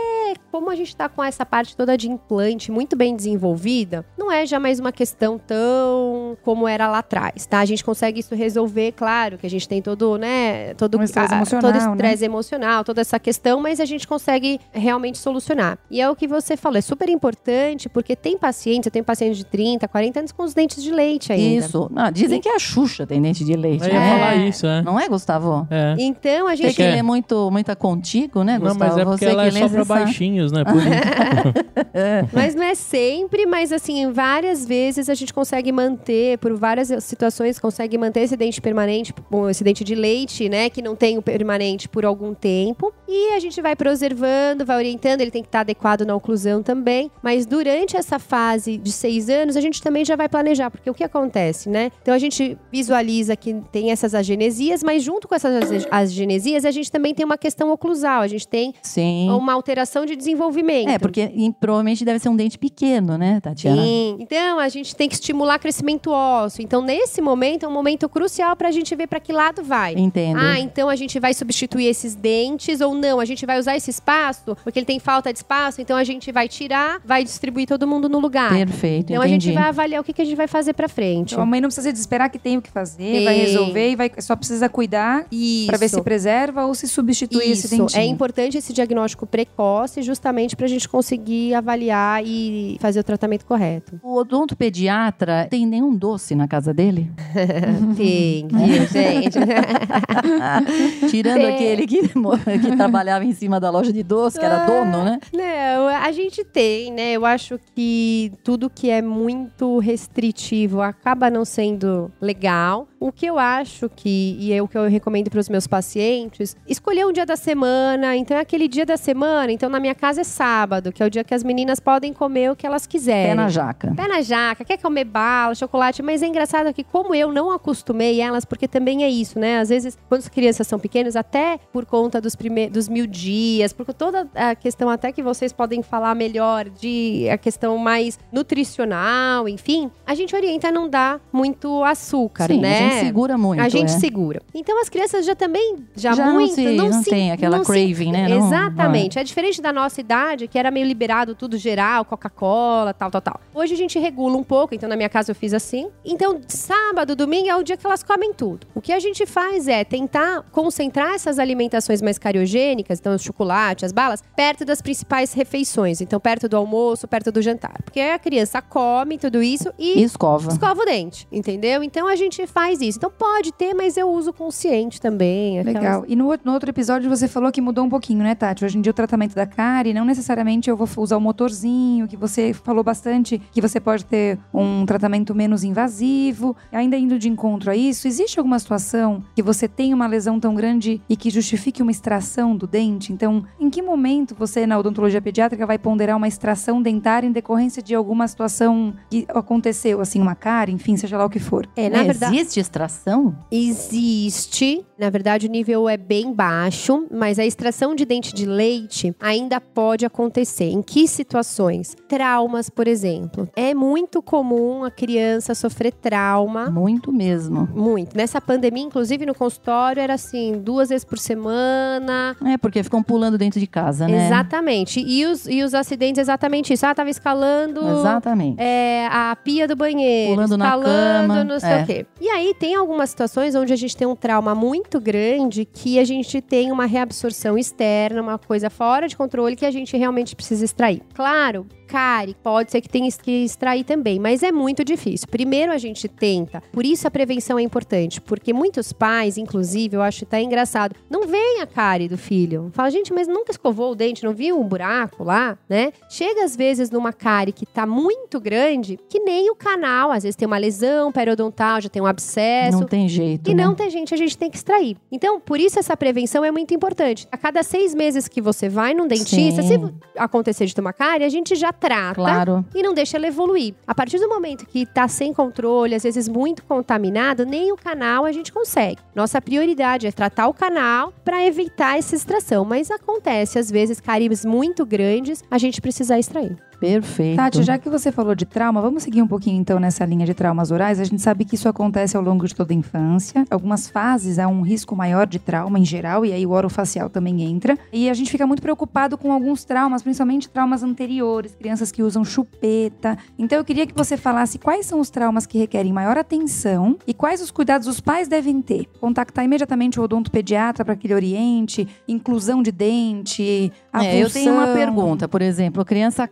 como 0.51 0.69
a 0.69 0.75
gente 0.75 0.95
tá 0.95 1.09
com 1.09 1.23
essa 1.23 1.45
parte 1.45 1.75
toda 1.75 1.97
de 1.97 2.09
implante 2.09 2.71
muito 2.71 2.95
bem 2.95 3.15
desenvolvida, 3.15 4.05
não 4.17 4.31
é 4.31 4.45
já 4.45 4.59
mais 4.59 4.79
uma 4.79 4.91
questão 4.91 5.37
tão 5.37 6.37
como 6.43 6.67
era 6.67 6.87
lá 6.87 6.99
atrás, 6.99 7.45
tá? 7.45 7.59
A 7.59 7.65
gente 7.65 7.83
consegue 7.83 8.19
isso 8.19 8.33
resolver, 8.33 8.93
claro, 8.93 9.37
que 9.37 9.45
a 9.45 9.49
gente 9.49 9.67
tem 9.67 9.81
todo, 9.81 10.17
né, 10.17 10.73
todo 10.75 10.97
Um 10.97 11.03
estresse 11.03 11.33
emocional, 11.33 11.71
todo 11.71 11.79
né? 11.79 11.91
estresse 11.91 12.25
emocional, 12.25 12.83
toda 12.83 13.01
essa 13.01 13.19
questão, 13.19 13.59
mas 13.59 13.79
a 13.79 13.85
gente 13.85 14.07
consegue 14.07 14.59
realmente 14.71 15.17
solucionar. 15.17 15.77
E 15.89 15.99
é 16.01 16.09
o 16.09 16.15
que 16.15 16.27
você 16.27 16.55
falou, 16.55 16.77
é 16.77 16.81
super 16.81 17.09
importante 17.09 17.89
porque 17.89 18.15
tem 18.15 18.37
pacientes, 18.37 18.87
eu 18.87 18.91
tenho 18.91 19.05
pacientes 19.05 19.37
de 19.37 19.45
30, 19.45 19.87
40 19.89 20.19
anos 20.19 20.31
com 20.31 20.43
os 20.43 20.53
dentes 20.53 20.83
de 20.83 20.91
leite 20.91 21.31
ainda. 21.31 21.65
Isso. 21.65 21.89
Não, 21.91 22.11
dizem 22.11 22.39
que 22.39 22.49
a 22.49 22.59
Xuxa 22.59 23.05
tem 23.05 23.21
dente 23.21 23.43
de 23.43 23.53
leite. 23.53 23.83
Eu 23.83 23.93
ia 23.93 23.99
né? 23.99 24.11
falar 24.11 24.35
isso, 24.35 24.65
é. 24.65 24.81
Não 24.81 24.99
é, 24.99 25.07
Gustavo? 25.07 25.67
É. 25.69 25.95
Então 25.97 26.47
a 26.47 26.55
gente 26.55 26.75
que 26.75 26.83
é. 26.83 26.91
lê 26.91 27.01
muito, 27.01 27.49
muita 27.51 27.75
contigo, 27.75 28.43
né, 28.43 28.53
Não, 28.53 28.67
Gustavo? 28.67 28.79
mas 28.79 28.97
é 28.97 29.05
porque 29.05 29.25
Você 29.25 29.31
ela 29.31 29.49
que 29.49 29.57
é 29.57 29.61
só 29.61 29.67
você 29.67 29.75
pra 29.75 29.85
baixinhos, 29.85 30.51
né? 30.51 30.63
Por. 30.63 30.79
Mas 32.33 32.55
não 32.55 32.63
é 32.63 32.75
sempre, 32.75 33.45
mas 33.45 33.71
assim, 33.71 34.11
várias 34.11 34.65
vezes 34.65 35.09
a 35.09 35.13
gente 35.13 35.33
consegue 35.33 35.71
manter, 35.71 36.37
por 36.37 36.53
várias 36.55 36.91
situações, 37.03 37.59
consegue 37.59 37.97
manter 37.97 38.21
esse 38.21 38.35
dente 38.35 38.61
permanente, 38.61 39.13
esse 39.49 39.63
dente 39.63 39.83
de 39.83 39.95
leite, 39.95 40.49
né, 40.49 40.69
que 40.69 40.81
não 40.81 40.95
tem 40.95 41.17
o 41.17 41.21
permanente 41.21 41.87
por 41.87 42.05
algum 42.05 42.33
tempo. 42.33 42.93
E 43.07 43.33
a 43.33 43.39
gente 43.39 43.61
vai 43.61 43.75
preservando, 43.75 44.65
vai 44.65 44.77
orientando, 44.77 45.21
ele 45.21 45.31
tem 45.31 45.41
que 45.41 45.47
estar 45.47 45.61
adequado 45.61 46.05
na 46.05 46.15
oclusão 46.15 46.61
também. 46.61 47.11
Mas 47.21 47.45
durante 47.45 47.95
essa 47.95 48.19
fase 48.19 48.77
de 48.77 48.91
seis 48.91 49.29
anos, 49.29 49.55
a 49.55 49.61
gente 49.61 49.78
também 49.81 50.03
já 50.05 50.15
vai 50.15 50.27
planejar, 50.29 50.69
porque 50.69 50.89
o 50.89 50.93
que 50.93 51.03
acontece, 51.03 51.69
né? 51.69 51.91
Então 52.01 52.13
a 52.13 52.19
gente 52.19 52.57
visualiza 52.71 53.35
que 53.35 53.53
tem 53.71 53.91
essas 53.91 54.13
agenesias, 54.15 54.83
mas 54.83 55.03
junto 55.03 55.27
com 55.27 55.35
essas 55.35 55.71
age- 55.71 55.87
agenesias, 55.89 56.65
a 56.65 56.71
gente 56.71 56.91
também 56.91 57.13
tem 57.13 57.25
uma 57.25 57.37
questão 57.37 57.71
oclusal, 57.71 58.21
a 58.21 58.27
gente 58.27 58.47
tem 58.47 58.73
Sim. 58.81 59.29
uma 59.31 59.53
alteração 59.53 60.05
de 60.05 60.15
desenvolvimento. 60.15 60.89
É, 60.89 60.97
porque 60.99 61.29
provavelmente 61.59 62.03
deve 62.05 62.19
ser 62.19 62.29
um 62.29 62.35
dente 62.35 62.57
pequeno, 62.57 63.17
né, 63.17 63.39
Tatiana? 63.41 63.81
Sim. 63.81 64.17
Então, 64.19 64.59
a 64.59 64.69
gente 64.69 64.95
tem 64.95 65.07
que 65.07 65.15
estimular 65.15 65.59
crescimento 65.59 66.11
ósseo. 66.11 66.61
Então, 66.61 66.81
nesse 66.81 67.21
momento, 67.21 67.65
é 67.65 67.67
um 67.67 67.71
momento 67.71 68.07
crucial 68.09 68.55
para 68.55 68.69
a 68.69 68.71
gente 68.71 68.95
ver 68.95 69.07
para 69.07 69.19
que 69.19 69.31
lado 69.31 69.63
vai. 69.63 69.93
Entendo. 69.95 70.39
Ah, 70.39 70.59
então 70.59 70.89
a 70.89 70.95
gente 70.95 71.19
vai 71.19 71.33
substituir 71.33 71.85
esses 71.87 72.15
dentes 72.15 72.81
ou 72.81 72.93
não? 72.93 73.19
A 73.19 73.25
gente 73.25 73.45
vai 73.45 73.59
usar 73.59 73.75
esse 73.75 73.89
espaço 73.89 74.55
porque 74.63 74.79
ele 74.79 74.85
tem 74.85 74.99
falta 74.99 75.31
de 75.31 75.39
espaço, 75.39 75.81
então 75.81 75.97
a 75.97 76.03
gente 76.03 76.31
vai 76.31 76.47
tirar, 76.47 76.99
vai 77.05 77.23
distribuir 77.23 77.67
todo 77.67 77.87
mundo 77.87 78.07
no 78.09 78.19
lugar. 78.19 78.49
Perfeito, 78.49 79.11
Então 79.11 79.21
a 79.21 79.27
entendi. 79.27 79.45
gente 79.47 79.55
vai 79.55 79.68
avaliar 79.69 80.01
o 80.01 80.03
que, 80.03 80.13
que 80.13 80.21
a 80.21 80.25
gente 80.25 80.35
vai 80.35 80.47
fazer 80.47 80.73
para 80.73 80.87
frente. 80.87 81.33
Então, 81.33 81.43
a 81.43 81.45
mãe 81.45 81.61
não 81.61 81.69
precisa 81.69 81.91
desesperar 81.91 82.29
que 82.29 82.39
tem 82.39 82.57
o 82.57 82.61
que 82.61 82.69
fazer, 82.71 83.11
Tem. 83.11 83.25
vai 83.25 83.37
resolver 83.37 83.91
e 83.91 83.95
vai, 83.95 84.11
só 84.19 84.35
precisa 84.35 84.67
cuidar 84.69 85.25
Isso. 85.31 85.67
pra 85.67 85.77
ver 85.77 85.87
se 85.89 86.01
preserva 86.01 86.65
ou 86.65 86.75
se 86.75 86.87
substitui 86.87 87.43
esse 87.51 87.67
Isso, 87.67 87.77
dentinho. 87.77 88.01
é 88.01 88.05
importante 88.05 88.57
esse 88.57 88.73
diagnóstico 88.73 89.25
precoce, 89.25 90.01
justamente 90.01 90.55
para 90.55 90.65
a 90.65 90.69
gente 90.69 90.87
conseguir 90.87 91.53
avaliar 91.53 92.23
e 92.25 92.77
fazer 92.79 92.99
o 92.99 93.03
tratamento 93.03 93.45
correto. 93.45 93.99
O 94.03 94.15
odontopediatra 94.17 95.47
tem 95.49 95.65
nenhum 95.65 95.95
doce 95.95 96.35
na 96.35 96.47
casa 96.47 96.73
dele? 96.73 97.11
Tem, 97.95 98.47
viu, 98.47 98.87
gente? 98.87 99.39
Tirando 101.09 101.35
Tem. 101.35 101.53
aquele 101.53 101.87
que, 101.87 102.07
que 102.07 102.75
trabalhava 102.75 103.25
em 103.25 103.33
cima 103.33 103.59
da 103.59 103.69
loja 103.69 103.91
de 103.91 104.03
doce, 104.03 104.39
que 104.39 104.45
era 104.45 104.65
dono, 104.65 105.03
né? 105.03 105.19
Não, 105.33 105.87
A 105.87 106.11
gente 106.11 106.43
tem, 106.43 106.91
né? 106.91 107.11
Eu 107.13 107.25
acho 107.25 107.59
que 107.75 108.31
tudo 108.43 108.69
que 108.69 108.89
é 108.89 109.01
muito 109.01 109.58
restritivo 109.79 110.81
acaba 110.81 111.29
não 111.29 111.43
sendo 111.43 112.11
legal. 112.21 112.87
O 112.99 113.11
que 113.11 113.25
eu 113.25 113.39
acho 113.39 113.89
que, 113.89 114.35
e 114.39 114.53
é 114.53 114.61
o 114.61 114.67
que 114.67 114.77
eu 114.77 114.89
recomendo 114.89 115.29
para 115.29 115.39
os 115.39 115.49
meus 115.49 115.67
pacientes, 115.67 116.55
escolher 116.67 117.05
um 117.05 117.11
dia 117.11 117.25
da 117.25 117.35
semana. 117.35 118.15
Então 118.15 118.37
é 118.37 118.39
aquele 118.39 118.67
dia 118.67 118.85
da 118.85 118.97
semana. 118.97 119.51
Então 119.51 119.69
na 119.69 119.79
minha 119.79 119.95
casa 119.95 120.21
é 120.21 120.23
sábado, 120.23 120.91
que 120.91 121.01
é 121.01 121.05
o 121.05 121.09
dia 121.09 121.23
que 121.23 121.33
as 121.33 121.43
meninas 121.43 121.79
podem 121.79 122.13
comer 122.13 122.51
o 122.51 122.55
que 122.55 122.65
elas 122.65 122.87
quiserem. 122.87 123.31
Pé 123.31 123.35
na 123.35 123.49
jaca. 123.49 123.93
Pé 123.95 124.07
na 124.07 124.21
jaca, 124.21 124.63
quer 124.63 124.77
comer 124.77 125.05
bala, 125.05 125.55
chocolate, 125.55 126.01
mas 126.01 126.21
é 126.21 126.27
engraçado 126.27 126.73
que 126.73 126.83
como 126.83 127.13
eu 127.13 127.31
não 127.31 127.51
acostumei 127.51 128.21
elas, 128.21 128.45
porque 128.45 128.67
também 128.67 129.03
é 129.03 129.09
isso, 129.09 129.39
né? 129.39 129.59
Às 129.59 129.69
vezes, 129.69 129.97
quando 130.07 130.21
as 130.21 130.29
crianças 130.29 130.67
são 130.67 130.79
pequenas, 130.79 131.15
até 131.15 131.59
por 131.71 131.85
conta 131.85 132.21
dos, 132.21 132.35
primeiros, 132.35 132.73
dos 132.73 132.87
mil 132.87 133.05
dias, 133.05 133.73
por 133.73 133.93
toda 133.93 134.27
a 134.35 134.55
questão 134.55 134.89
até 134.89 135.11
que 135.11 135.21
vocês 135.21 135.51
podem 135.51 135.81
falar 135.81 136.15
melhor 136.15 136.69
de 136.69 137.27
a 137.29 137.37
questão 137.37 137.77
mais 137.77 138.19
nutricional, 138.31 139.48
enfim, 139.49 139.89
a 140.05 140.13
gente 140.15 140.35
orienta 140.35 140.69
a 140.69 140.71
não 140.71 140.87
dar 140.89 141.19
muito 141.31 141.83
açúcar, 141.83 142.47
Sim, 142.47 142.59
né? 142.59 142.77
a 142.77 142.81
gente 142.91 143.05
segura 143.05 143.37
muito. 143.37 143.61
A 143.61 143.69
gente 143.69 143.93
é. 143.93 143.99
segura. 143.99 144.41
Então 144.53 144.79
as 144.81 144.89
crianças 144.89 145.25
já 145.25 145.35
também, 145.35 145.77
já, 145.95 146.13
Já 146.13 146.25
não 146.25 146.33
muito, 146.33 146.55
se- 146.55 146.75
não 146.75 147.03
tem 147.03 147.31
aquela 147.31 147.57
não 147.57 147.63
se- 147.65 147.71
craving, 147.71 148.11
né? 148.11 148.27
Não- 148.27 148.45
Exatamente. 148.47 149.17
É 149.19 149.23
diferente 149.23 149.61
da 149.61 149.71
nossa 149.73 149.99
idade, 149.99 150.47
que 150.47 150.57
era 150.57 150.69
meio 150.71 150.85
liberado 150.85 151.35
tudo 151.35 151.57
geral, 151.57 152.05
Coca-Cola, 152.05 152.93
tal, 152.93 153.09
tal, 153.11 153.21
tal. 153.21 153.39
Hoje 153.53 153.73
a 153.73 153.77
gente 153.77 153.97
regula 153.99 154.37
um 154.37 154.43
pouco, 154.43 154.73
então 154.75 154.87
na 154.87 154.95
minha 154.95 155.09
casa 155.09 155.31
eu 155.31 155.35
fiz 155.35 155.53
assim. 155.53 155.89
Então, 156.05 156.39
sábado, 156.47 157.15
domingo 157.15 157.49
é 157.49 157.55
o 157.55 157.63
dia 157.63 157.75
que 157.77 157.85
elas 157.85 158.03
comem 158.03 158.33
tudo. 158.33 158.67
O 158.75 158.81
que 158.81 158.91
a 158.93 158.99
gente 158.99 159.25
faz 159.25 159.67
é 159.67 159.83
tentar 159.83 160.43
concentrar 160.51 161.13
essas 161.15 161.39
alimentações 161.39 162.01
mais 162.01 162.17
cariogênicas, 162.17 162.99
então 162.99 163.15
o 163.15 163.19
chocolate, 163.19 163.85
as 163.85 163.91
balas, 163.91 164.23
perto 164.35 164.63
das 164.65 164.81
principais 164.81 165.33
refeições. 165.33 166.01
Então, 166.01 166.19
perto 166.19 166.47
do 166.47 166.57
almoço, 166.57 167.07
perto 167.07 167.31
do 167.31 167.41
jantar. 167.41 167.81
Porque 167.83 167.99
a 167.99 168.19
criança 168.19 168.61
come 168.61 169.17
tudo 169.17 169.38
isso 169.43 169.71
e 169.77 170.01
escova. 170.03 170.51
escova 170.51 170.81
o 170.81 170.85
dente, 170.85 171.27
entendeu? 171.31 171.83
Então 171.83 172.07
a 172.07 172.15
gente 172.15 172.45
faz 172.47 172.81
isso. 172.81 172.97
Então 172.97 173.11
pode 173.11 173.51
ter, 173.51 173.73
mas 173.73 173.97
eu 173.97 174.09
uso 174.09 174.31
consciente 174.33 174.99
também. 175.01 175.59
aquelas- 175.59 175.75
Legal. 175.81 176.05
E 176.07 176.15
no, 176.15 176.27
outro- 176.27 176.45
no 176.47 176.53
outro 176.53 176.69
episódio 176.69 177.09
você 177.09 177.27
falou 177.27 177.51
que 177.51 177.61
mudou 177.61 177.83
um 177.85 177.89
pouquinho, 177.89 178.19
né, 178.23 178.35
Tati? 178.35 178.65
Hoje 178.65 178.77
em 178.77 178.81
dia 178.81 178.91
o 178.91 178.93
tratamento 178.93 179.35
da 179.35 179.45
cárie, 179.45 179.93
não 179.93 180.05
necessariamente 180.05 180.69
eu 180.69 180.75
vou 180.77 180.87
usar 180.97 181.17
o 181.17 181.21
motorzinho, 181.21 182.07
que 182.07 182.17
você 182.17 182.53
falou 182.53 182.83
bastante, 182.83 183.41
que 183.51 183.61
você 183.61 183.79
pode 183.79 184.05
ter 184.05 184.37
um 184.53 184.85
tratamento 184.85 185.33
menos 185.35 185.63
invasivo. 185.63 186.55
Ainda 186.71 186.97
indo 186.97 187.17
de 187.19 187.29
encontro 187.29 187.71
a 187.71 187.75
isso, 187.75 188.07
existe 188.07 188.37
alguma 188.39 188.59
situação 188.59 189.23
que 189.35 189.41
você 189.43 189.67
tem 189.67 189.93
uma 189.93 190.07
lesão 190.07 190.39
tão 190.39 190.53
grande 190.55 191.01
e 191.09 191.15
que 191.15 191.29
justifique 191.29 191.81
uma 191.81 191.91
extração 191.91 192.55
do 192.55 192.67
dente? 192.67 193.11
Então, 193.13 193.43
em 193.59 193.69
que 193.69 193.81
momento 193.81 194.35
você, 194.37 194.65
na 194.65 194.77
odontologia 194.77 195.21
pediátrica, 195.21 195.65
vai 195.65 195.77
ponderar 195.77 196.15
uma 196.17 196.27
extração 196.27 196.81
dentária 196.81 197.27
em 197.27 197.31
decorrência 197.31 197.81
de 197.81 197.93
alguma 197.95 198.27
situação 198.27 198.93
que 199.09 199.25
aconteceu, 199.33 200.01
assim, 200.01 200.19
uma 200.21 200.35
cárie, 200.35 200.73
enfim, 200.73 200.95
seja 200.97 201.17
lá 201.17 201.25
o 201.25 201.29
que 201.29 201.39
for? 201.39 201.67
É, 201.75 201.89
na 201.89 202.03
verdade, 202.03 202.35
Existe 202.37 202.59
extração? 202.59 203.35
existe. 203.51 204.85
Na 204.99 205.09
verdade, 205.09 205.47
o 205.47 205.49
nível 205.49 205.87
é 205.87 205.95
bem 205.95 206.33
baixo, 206.33 207.07
mas 207.09 207.39
a 207.39 207.45
extração 207.45 207.95
de 207.95 208.03
dente 208.03 208.33
de 208.33 208.45
leite 208.45 209.15
ainda 209.17 209.61
pode 209.61 210.05
acontecer. 210.05 210.65
Em 210.65 210.81
que 210.81 211.07
situações? 211.07 211.95
Traumas, 212.09 212.69
por 212.69 212.85
exemplo. 212.85 213.47
É 213.55 213.73
muito 213.73 214.21
comum 214.21 214.83
a 214.83 214.91
criança 214.91 215.55
sofrer 215.55 215.93
trauma. 215.93 216.69
Muito 216.69 217.13
mesmo. 217.13 217.69
Muito. 217.73 218.17
Nessa 218.17 218.41
pandemia, 218.41 218.83
inclusive 218.83 219.25
no 219.25 219.33
consultório, 219.33 220.01
era 220.01 220.15
assim, 220.15 220.59
duas 220.61 220.89
vezes 220.89 221.05
por 221.05 221.17
semana. 221.17 222.35
É, 222.45 222.57
porque 222.57 222.83
ficam 222.83 223.01
pulando 223.01 223.37
dentro 223.37 223.59
de 223.59 223.67
casa, 223.67 224.05
né? 224.05 224.25
Exatamente. 224.25 224.99
E 224.99 225.25
os, 225.25 225.47
e 225.47 225.63
os 225.63 225.73
acidentes, 225.73 226.19
exatamente 226.19 226.73
isso. 226.73 226.85
Ah, 226.85 226.93
tava 226.93 227.09
escalando. 227.09 227.79
Exatamente. 227.99 228.57
é, 228.59 229.07
a 229.09 229.33
pia 229.37 229.65
do 229.65 229.77
banheiro, 229.77 230.33
Pulando 230.33 230.57
na 230.57 230.65
escalando, 230.65 231.27
cama, 231.29 231.43
não 231.45 231.59
sei 231.59 231.69
é. 231.69 231.83
o 231.83 231.85
quê. 231.85 232.05
E 232.19 232.27
aí 232.27 232.53
tem 232.53 232.75
algumas 232.75 233.11
situações 233.11 233.55
onde 233.55 233.71
a 233.71 233.77
gente 233.77 233.95
tem 233.95 234.05
um 234.05 234.15
trauma 234.15 234.53
muito 234.53 234.88
grande 234.97 235.65
que 235.65 235.99
a 235.99 236.05
gente 236.05 236.39
tem 236.39 236.71
uma 236.71 236.85
reabsorção 236.85 237.57
externa, 237.57 238.21
uma 238.21 238.37
coisa 238.37 238.69
fora 238.69 239.09
de 239.09 239.17
controle 239.17 239.57
que 239.57 239.65
a 239.65 239.71
gente 239.71 239.97
realmente 239.97 240.37
precisa 240.37 240.63
extrair. 240.63 241.01
Claro, 241.13 241.67
cárie, 241.89 242.35
pode 242.43 242.71
ser 242.71 242.81
que 242.81 242.87
tenha 242.87 243.09
que 243.11 243.43
extrair 243.43 243.83
também, 243.83 244.19
mas 244.19 244.43
é 244.43 244.51
muito 244.51 244.83
difícil. 244.83 245.27
Primeiro 245.27 245.71
a 245.71 245.77
gente 245.79 246.07
tenta, 246.07 246.61
por 246.71 246.85
isso 246.85 247.07
a 247.07 247.11
prevenção 247.11 247.57
é 247.57 247.63
importante, 247.63 248.21
porque 248.21 248.53
muitos 248.53 248.93
pais, 248.93 249.37
inclusive, 249.37 249.97
eu 249.97 250.01
acho 250.03 250.23
até 250.23 250.41
engraçado, 250.41 250.95
não 251.09 251.25
veem 251.25 251.61
a 251.61 251.67
cárie 251.67 252.07
do 252.07 252.17
filho. 252.17 252.69
Fala, 252.73 252.91
gente, 252.91 253.11
mas 253.11 253.27
nunca 253.27 253.51
escovou 253.51 253.91
o 253.91 253.95
dente, 253.95 254.23
não 254.23 254.33
viu 254.33 254.59
um 254.59 254.63
buraco 254.63 255.23
lá, 255.23 255.57
né? 255.67 255.91
Chega 256.07 256.43
às 256.43 256.55
vezes 256.55 256.91
numa 256.91 257.11
cárie 257.11 257.51
que 257.51 257.65
tá 257.65 257.85
muito 257.85 258.39
grande, 258.39 258.99
que 259.09 259.19
nem 259.19 259.49
o 259.49 259.55
canal, 259.55 260.11
às 260.11 260.23
vezes 260.23 260.35
tem 260.35 260.45
uma 260.45 260.57
lesão 260.57 261.11
periodontal, 261.11 261.81
já 261.81 261.89
tem 261.89 262.01
um 262.01 262.05
abscesso. 262.05 262.79
Não 262.79 262.87
tem 262.87 263.09
jeito. 263.09 263.49
E 263.49 263.55
né? 263.55 263.63
não 263.63 263.73
tem 263.73 263.89
gente, 263.89 264.13
a 264.13 264.17
gente 264.17 264.37
tem 264.37 264.51
que 264.51 264.57
extrair. 264.57 264.95
Então, 265.11 265.39
por 265.39 265.59
isso 265.59 265.79
essa 265.79 265.97
prevenção 265.97 266.45
é 266.45 266.51
muito 266.51 266.73
importante. 266.73 267.27
A 267.31 267.37
cada 267.37 267.63
seis 267.63 267.95
meses 267.95 268.27
que 268.27 268.41
você 268.41 268.69
vai 268.69 268.93
num 268.93 269.07
dentista, 269.07 269.63
Sim. 269.63 269.67
se 269.67 269.93
acontecer 270.15 270.65
de 270.65 270.75
tomar 270.75 270.93
cárie, 270.93 271.25
a 271.25 271.29
gente 271.29 271.55
já 271.55 271.73
trata 271.79 272.15
Claro. 272.15 272.65
e 272.75 272.81
não 272.83 272.93
deixa 272.93 273.17
ela 273.17 273.27
evoluir. 273.27 273.73
A 273.87 273.95
partir 273.95 274.19
do 274.19 274.27
momento 274.27 274.65
que 274.65 274.85
tá 274.85 275.07
sem 275.07 275.33
controle, 275.33 275.95
às 275.95 276.03
vezes 276.03 276.27
muito 276.27 276.63
contaminado, 276.65 277.45
nem 277.45 277.71
o 277.71 277.77
canal 277.77 278.25
a 278.25 278.31
gente 278.31 278.51
consegue. 278.51 278.97
Nossa 279.15 279.41
prioridade 279.41 280.05
é 280.07 280.11
tratar 280.11 280.47
o 280.47 280.53
canal 280.53 281.13
para 281.23 281.45
evitar 281.45 281.97
essa 281.97 282.15
extração, 282.15 282.65
mas 282.65 282.91
acontece 282.91 283.57
às 283.57 283.69
vezes 283.71 283.99
cáries 283.99 284.45
muito 284.45 284.85
grandes, 284.85 285.43
a 285.49 285.57
gente 285.57 285.81
precisa 285.81 286.17
extrair. 286.19 286.55
Perfeito. 286.79 287.35
Tati, 287.35 287.63
já 287.63 287.77
que 287.77 287.89
você 287.89 288.11
falou 288.11 288.33
de 288.33 288.45
trauma, 288.45 288.81
vamos 288.81 289.03
seguir 289.03 289.21
um 289.21 289.27
pouquinho 289.27 289.59
então 289.59 289.79
nessa 289.79 290.05
linha 290.05 290.25
de 290.25 290.33
traumas 290.33 290.71
orais. 290.71 290.99
A 290.99 291.03
gente 291.03 291.21
sabe 291.21 291.45
que 291.45 291.55
isso 291.55 291.67
acontece 291.67 292.15
ao 292.15 292.23
longo 292.23 292.47
de 292.47 292.55
toda 292.55 292.73
a 292.73 292.75
infância. 292.75 293.45
Algumas 293.49 293.89
fases 293.89 294.39
há 294.39 294.47
um 294.47 294.61
risco 294.61 294.95
maior 294.95 295.27
de 295.27 295.39
trauma 295.39 295.77
em 295.77 295.85
geral, 295.85 296.25
e 296.25 296.31
aí 296.31 296.45
o 296.45 296.51
orofacial 296.51 297.09
também 297.09 297.41
entra. 297.41 297.77
E 297.91 298.09
a 298.09 298.13
gente 298.13 298.31
fica 298.31 298.47
muito 298.47 298.61
preocupado 298.61 299.17
com 299.17 299.31
alguns 299.31 299.65
traumas, 299.65 300.01
principalmente 300.01 300.49
traumas 300.49 300.83
anteriores, 300.83 301.55
crianças 301.55 301.91
que 301.91 302.01
usam 302.01 302.23
chupeta. 302.23 303.17
Então 303.37 303.57
eu 303.57 303.65
queria 303.65 303.85
que 303.85 303.93
você 303.93 304.15
falasse 304.15 304.57
quais 304.57 304.85
são 304.85 304.99
os 304.99 305.09
traumas 305.09 305.45
que 305.45 305.57
requerem 305.57 305.91
maior 305.91 306.17
atenção 306.17 306.97
e 307.05 307.13
quais 307.13 307.41
os 307.41 307.51
cuidados 307.51 307.87
os 307.87 307.99
pais 307.99 308.27
devem 308.27 308.61
ter. 308.61 308.87
Contactar 308.99 309.43
imediatamente 309.43 309.99
o 309.99 310.03
odontopediatra 310.03 310.85
para 310.85 310.95
que 310.95 311.07
ele 311.07 311.13
oriente, 311.13 311.87
inclusão 312.07 312.63
de 312.63 312.71
dente, 312.71 313.71
a 313.91 314.05
É, 314.05 314.23
eu 314.23 314.29
tenho 314.29 314.53
uma 314.53 314.67
pergunta, 314.67 315.27
por 315.27 315.41
exemplo, 315.41 315.81
a 315.81 315.85
criança 315.85 316.27